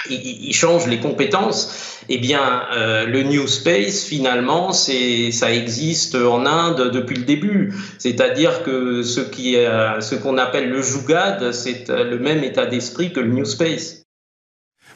il, 0.10 0.54
change 0.54 0.88
les 0.88 1.00
compétences, 1.00 2.02
eh 2.10 2.18
bien, 2.18 2.64
euh, 2.74 3.06
le 3.06 3.24
New 3.24 3.48
Space, 3.48 4.04
finalement, 4.04 4.72
ça 4.74 5.54
existe 5.54 6.16
en 6.16 6.46
Inde 6.46 6.92
depuis 6.92 7.16
le 7.16 7.24
début. 7.24 7.74
C'est-à-dire 7.98 8.64
que 8.64 9.04
ce, 9.04 9.22
ce 9.22 10.16
qu'on 10.16 10.38
appelle 10.38 10.70
le 10.70 10.82
Jugad, 10.82 11.52
c'est 11.52 11.90
euh, 11.90 12.10
le 12.10 12.20
même 12.20 12.44
état 12.44 12.66
d'esprit 12.66 13.14
que 13.14 13.20
le 13.20 13.32
New 13.32 13.46
Space. 13.46 14.02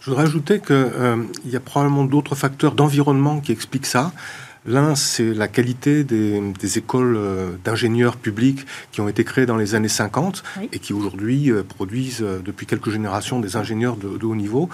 Je 0.02 0.12
voudrais 0.12 0.26
ajouter 0.26 0.60
qu'il 0.60 0.76
euh, 0.76 1.16
y 1.48 1.56
a 1.56 1.60
probablement 1.60 2.06
d'autres 2.06 2.36
facteurs 2.36 2.74
d'environnement 2.74 3.40
qui 3.40 3.52
expliquent 3.52 3.88
ça. 3.88 4.12
L'un, 4.66 4.96
c'est 4.96 5.34
la 5.34 5.48
qualité 5.48 6.04
des, 6.04 6.78
écoles 6.78 7.20
d'ingénieurs 7.64 8.18
publics 8.18 8.66
qui 8.92 9.02
ont 9.02 9.08
été 9.08 9.24
créées 9.24 9.46
dans 9.46 9.58
les 9.58 9.76
années 9.76 9.88
50 9.88 10.44
et 10.72 10.80
qui 10.80 10.94
aujourd'hui 10.94 11.52
produisent 11.70 12.26
depuis 12.44 12.66
quelques 12.66 12.90
générations 12.90 13.40
des 13.40 13.58
ingénieurs 13.58 13.98
de 13.98 14.26
haut 14.26 14.36
niveau. 14.36 14.70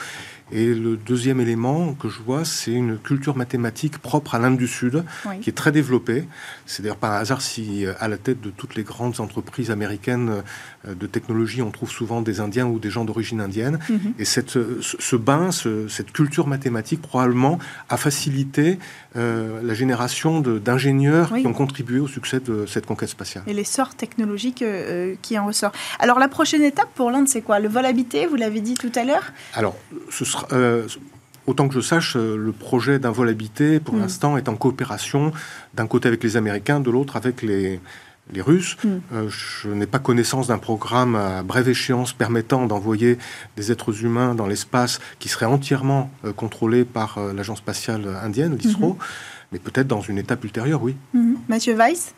Et 0.52 0.74
le 0.74 0.98
deuxième 0.98 1.40
élément 1.40 1.94
que 1.94 2.10
je 2.10 2.20
vois, 2.22 2.44
c'est 2.44 2.74
une 2.74 2.98
culture 2.98 3.38
mathématique 3.38 3.98
propre 4.00 4.36
à 4.36 4.40
l'Inde 4.40 4.58
du 4.58 4.68
Sud, 4.68 5.04
qui 5.42 5.50
est 5.50 5.54
très 5.54 5.72
développée. 5.72 6.26
C'est 6.66 6.84
d'ailleurs 6.84 6.98
pas 6.98 7.18
un 7.18 7.22
hasard 7.22 7.42
si 7.42 7.86
à 8.00 8.08
la 8.08 8.18
tête 8.18 8.42
de 8.42 8.50
toutes 8.50 8.76
les 8.76 8.84
grandes 8.84 9.20
entreprises 9.22 9.72
américaines 9.72 10.44
de 10.88 11.08
technologie, 11.08 11.62
on 11.62 11.72
trouve 11.72 11.90
souvent 11.90 12.22
des 12.22 12.42
Indiens 12.42 12.66
ou 12.66 12.80
des 12.80 12.90
gens 12.90 13.06
d'origine 13.06 13.40
indienne. 13.40 13.80
Mhm. 13.90 14.14
Et 14.20 14.26
cette, 14.26 14.58
ce, 14.82 15.16
bain, 15.16 15.52
cette 15.52 16.12
culture 16.12 16.48
mathématique, 16.48 17.02
probablement, 17.02 17.58
a 17.88 17.96
facilité 17.96 18.78
la 19.16 19.74
génération 19.82 20.42
d'ingénieurs 20.42 21.30
qui 21.34 21.48
ont 21.48 21.58
contribué 21.64 22.00
au 22.00 22.08
succès 22.08 22.40
de 22.40 22.66
cette 22.68 22.86
conquête 22.86 23.10
spatiale. 23.10 23.44
Et 23.48 23.54
l'essor 23.54 23.90
technologique 23.96 24.62
euh, 24.62 25.16
qui 25.24 25.34
en 25.40 25.46
ressort. 25.48 25.72
Alors 26.00 26.20
la 26.20 26.28
prochaine 26.28 26.64
étape 26.64 26.92
pour 26.94 27.10
l'Inde, 27.12 27.28
c'est 27.28 27.42
quoi? 27.42 27.60
Le 27.60 27.70
vol 27.76 27.86
habité, 27.86 28.28
vous 28.28 28.36
l'avez 28.36 28.62
dit 28.62 28.76
tout 28.76 28.92
à 28.96 29.04
l'heure? 29.04 29.28
Alors, 29.56 29.76
ce 30.18 30.24
sera, 30.24 30.46
euh, 30.52 30.88
autant 31.48 31.68
que 31.68 31.74
je 31.74 31.82
sache, 31.82 32.16
euh, 32.16 32.38
le 32.38 32.52
projet 32.52 33.00
d'un 33.00 33.12
vol 33.12 33.28
habité, 33.30 33.80
pour 33.80 33.96
mm. 33.96 34.02
l'instant, 34.02 34.38
est 34.38 34.48
en 34.50 34.56
coopération 34.56 35.32
d'un 35.74 35.88
côté 35.88 36.08
avec 36.08 36.24
les 36.24 36.38
Américains, 36.38 36.80
de 36.80 36.92
l'autre 36.92 37.16
avec 37.16 37.42
les, 37.42 37.80
les 38.32 38.42
Russes. 38.42 38.78
Mm. 38.84 39.28
je 39.30 39.70
n'ai 39.70 39.88
pas 39.88 40.00
connaissance 40.00 40.46
d'un 40.52 40.60
programme 40.60 41.16
à 41.16 41.42
brève 41.42 41.70
échéance 41.70 42.14
permettant 42.14 42.68
d'envoyer 42.68 43.18
des 43.58 43.72
êtres 43.72 43.94
humains 44.06 44.36
dans 44.36 44.48
l'espace 44.52 45.00
qui 45.18 45.28
serait 45.28 45.52
entièrement 45.58 46.12
contrôlé 46.36 46.86
par 46.86 47.10
l'agence 47.36 47.58
spatiale 47.58 48.04
indienne, 48.24 48.56
l'ISRO. 48.56 48.92
Mm-hmm 48.94 49.31
mais 49.52 49.60
peut-être 49.60 49.88
dans 49.88 50.02
une 50.02 50.18
étape 50.18 50.44
ultérieure, 50.44 50.82
oui. 50.82 50.96
Mathieu 51.48 51.76
Weiss 51.76 52.14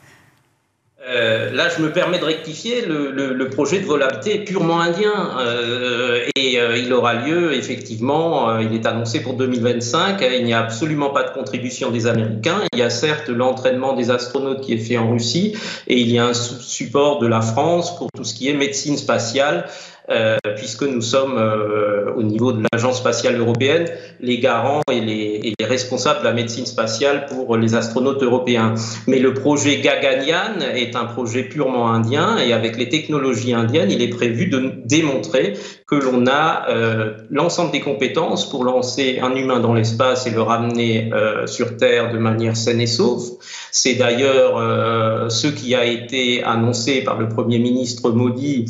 euh, 1.06 1.52
là, 1.52 1.68
je 1.68 1.84
me 1.84 1.92
permets 1.92 2.20
de 2.20 2.24
rectifier, 2.24 2.86
le, 2.86 3.50
projet 3.50 3.80
de 3.80 3.86
volabilité 3.86 4.36
est 4.36 4.46
purement 4.46 4.80
indien 4.80 5.38
euh, 5.38 6.26
et 6.38 6.60
euh, 6.60 6.78
il 6.78 6.94
aura 6.94 7.14
lieu 7.16 7.54
effectivement, 7.54 8.58
il 8.60 8.74
est 8.74 8.86
annoncé 8.86 9.22
pour 9.22 9.34
2025, 9.34 10.24
il 10.34 10.46
n'y 10.46 10.54
a 10.54 10.62
absolument 10.62 11.10
pas 11.10 11.24
de 11.24 11.32
contribution 11.32 11.92
des 11.92 12.08
Américains, 12.08 12.62
il 12.72 12.80
y 12.80 12.82
a 12.82 12.90
certes 12.90 13.28
l'entraînement 13.28 13.94
des 13.94 14.12
astronautes 14.12 14.62
qui 14.62 14.74
est 14.74 14.78
fait 14.78 14.98
en 14.98 15.12
Russie 15.12 15.56
et 15.88 16.00
il 16.00 16.10
y 16.10 16.20
a 16.20 16.26
un 16.26 16.34
support 16.34 17.20
de 17.20 17.28
la 17.28 17.42
France 17.42 17.98
pour 17.98 18.08
tout 18.16 18.24
ce 18.24 18.34
qui 18.34 18.50
est 18.50 18.54
médecine 18.54 18.96
spatiale. 18.96 19.66
Euh, 20.10 20.36
puisque 20.58 20.84
nous 20.84 21.02
sommes 21.02 21.38
euh, 21.38 22.12
au 22.14 22.24
niveau 22.24 22.52
de 22.52 22.62
l'Agence 22.74 22.98
spatiale 22.98 23.40
européenne 23.40 23.86
les 24.20 24.38
garants 24.38 24.82
et 24.92 25.00
les, 25.00 25.54
responsables 25.62 26.20
de 26.20 26.26
la 26.26 26.34
médecine 26.34 26.66
spatiale 26.66 27.26
pour 27.28 27.56
les 27.56 27.74
astronautes 27.74 28.22
européens. 28.22 28.74
Mais 29.08 29.20
le 29.20 29.34
projet 29.34 29.80
Gaganyaan 29.80 30.60
est 30.76 30.98
un 30.98 31.06
projet 31.06 31.44
purement 31.44 31.90
indien 31.90 32.38
et 32.38 32.52
avec 32.52 32.78
les 32.78 32.90
technologies 32.90 33.54
indiennes, 33.54 33.90
il 33.92 34.02
est 34.02 34.10
prévu 34.10 34.48
de 34.48 34.74
démontrer 34.84 35.54
que 35.88 35.96
l'on 35.96 36.28
a 36.28 36.70
euh, 36.70 37.14
l'ensemble 37.30 37.72
des 37.72 37.80
compétences 37.80 38.50
pour 38.50 38.66
lancer 38.66 39.20
un 39.22 39.34
humain 39.36 39.62
dans 39.62 39.74
l'espace 39.74 40.28
et 40.28 40.32
le 40.32 40.42
ramener 40.42 41.12
sur 41.46 41.78
Terre 41.78 42.12
de 42.12 42.18
manière 42.18 42.58
saine 42.58 42.82
et 42.82 42.88
sauve. 42.88 43.24
C'est 43.72 43.96
d'ailleurs 43.96 45.32
ce 45.32 45.48
qui 45.48 45.76
a 45.76 45.86
été 45.86 46.44
annoncé 46.44 47.04
par 47.04 47.20
le 47.20 47.30
Premier 47.30 47.60
ministre 47.60 48.12
Modi 48.12 48.66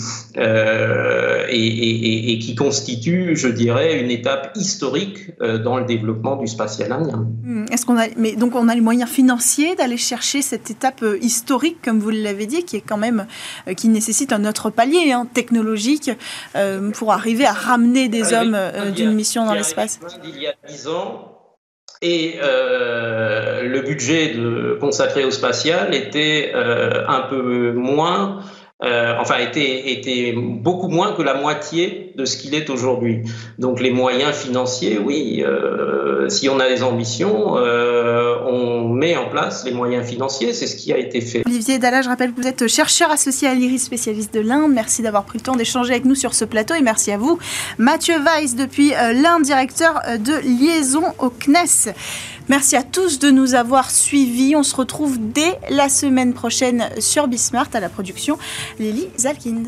et, 1.49 1.55
et, 1.55 2.33
et, 2.33 2.39
qui 2.39 2.55
constitue, 2.55 3.35
je 3.35 3.47
dirais, 3.47 3.99
une 3.99 4.11
étape 4.11 4.51
historique 4.55 5.31
dans 5.39 5.77
le 5.77 5.85
développement 5.85 6.35
du 6.35 6.47
spatial 6.47 6.91
indien. 6.91 7.27
Hmm. 7.43 7.65
Est-ce 7.71 7.85
qu'on 7.85 7.97
a, 7.97 8.07
mais 8.17 8.35
donc 8.35 8.55
on 8.55 8.67
a 8.67 8.75
les 8.75 8.81
moyens 8.81 9.09
financiers 9.09 9.75
d'aller 9.75 9.97
chercher 9.97 10.41
cette 10.41 10.69
étape 10.71 11.03
historique, 11.21 11.77
comme 11.83 11.99
vous 11.99 12.09
l'avez 12.09 12.45
dit, 12.45 12.63
qui 12.63 12.77
est 12.77 12.81
quand 12.81 12.97
même 12.97 13.25
qui 13.77 13.87
nécessite 13.87 14.33
un 14.33 14.45
autre 14.45 14.69
palier 14.69 15.11
hein, 15.11 15.27
technologique 15.33 16.11
pour 16.93 17.13
arriver 17.13 17.45
à 17.45 17.53
ramener 17.53 18.09
des 18.09 18.33
hommes 18.33 18.55
euh, 18.55 18.91
d'une 18.91 19.13
mission 19.13 19.45
dans 19.45 19.53
l'espace? 19.53 19.99
Il 20.23 20.41
y 20.41 20.47
a 20.47 20.53
dix 20.67 20.87
ans, 20.87 21.37
et 22.01 22.35
euh, 22.41 23.63
le 23.63 23.81
budget 23.81 24.33
de, 24.33 24.77
consacré 24.79 25.23
au 25.23 25.31
spatial 25.31 25.93
était 25.93 26.51
euh, 26.53 27.05
un 27.07 27.21
peu 27.21 27.71
moins 27.71 28.39
euh, 28.83 29.13
enfin, 29.17 29.35
était, 29.37 30.33
beaucoup 30.35 30.89
moins 30.89 31.13
que 31.13 31.21
la 31.21 31.35
moitié 31.35 32.11
de 32.17 32.25
ce 32.25 32.35
qu'il 32.35 32.53
est 32.53 32.69
aujourd'hui. 32.69 33.21
Donc 33.57 33.79
les 33.79 33.91
moyens 33.91 34.33
financiers, 34.33 34.97
oui, 34.97 35.41
euh, 35.45 36.27
si 36.27 36.49
on 36.49 36.59
a 36.59 36.67
des 36.67 36.83
ambitions, 36.83 37.57
euh, 37.57 38.35
on 38.45 38.89
met 38.89 39.15
en 39.15 39.29
place 39.29 39.63
les 39.63 39.71
moyens 39.71 40.05
financiers, 40.05 40.53
c'est 40.53 40.67
ce 40.67 40.75
qui 40.75 40.91
a 40.91 40.97
été 40.97 41.21
fait. 41.21 41.43
Olivier 41.45 41.79
Dalla, 41.79 42.01
je 42.01 42.09
rappelle 42.09 42.33
que 42.33 42.41
vous 42.41 42.47
êtes 42.47 42.67
chercheur 42.67 43.09
associé 43.09 43.47
à 43.47 43.53
l'IRIS, 43.53 43.79
spécialiste 43.79 44.33
de 44.33 44.41
l'Inde. 44.41 44.73
Merci 44.73 45.01
d'avoir 45.01 45.23
pris 45.23 45.37
le 45.37 45.43
temps 45.43 45.55
d'échanger 45.55 45.91
avec 45.91 46.05
nous 46.05 46.15
sur 46.15 46.33
ce 46.33 46.43
plateau 46.43 46.73
et 46.73 46.81
merci 46.81 47.11
à 47.11 47.17
vous. 47.17 47.39
Mathieu 47.77 48.15
Weiss, 48.15 48.55
depuis 48.55 48.89
l'Inde, 48.89 49.43
directeur 49.43 50.01
de 50.19 50.39
liaison 50.43 51.03
au 51.19 51.29
CNES. 51.29 51.93
Merci 52.49 52.75
à 52.75 52.83
tous 52.83 53.19
de 53.19 53.29
nous 53.29 53.55
avoir 53.55 53.89
suivis. 53.89 54.55
On 54.55 54.63
se 54.63 54.75
retrouve 54.75 55.17
dès 55.19 55.57
la 55.69 55.87
semaine 55.87 56.33
prochaine 56.33 56.89
sur 56.99 57.27
Bismart 57.27 57.69
à 57.73 57.79
la 57.79 57.89
production 57.89 58.37
Lily 58.79 59.07
Zalkind. 59.17 59.67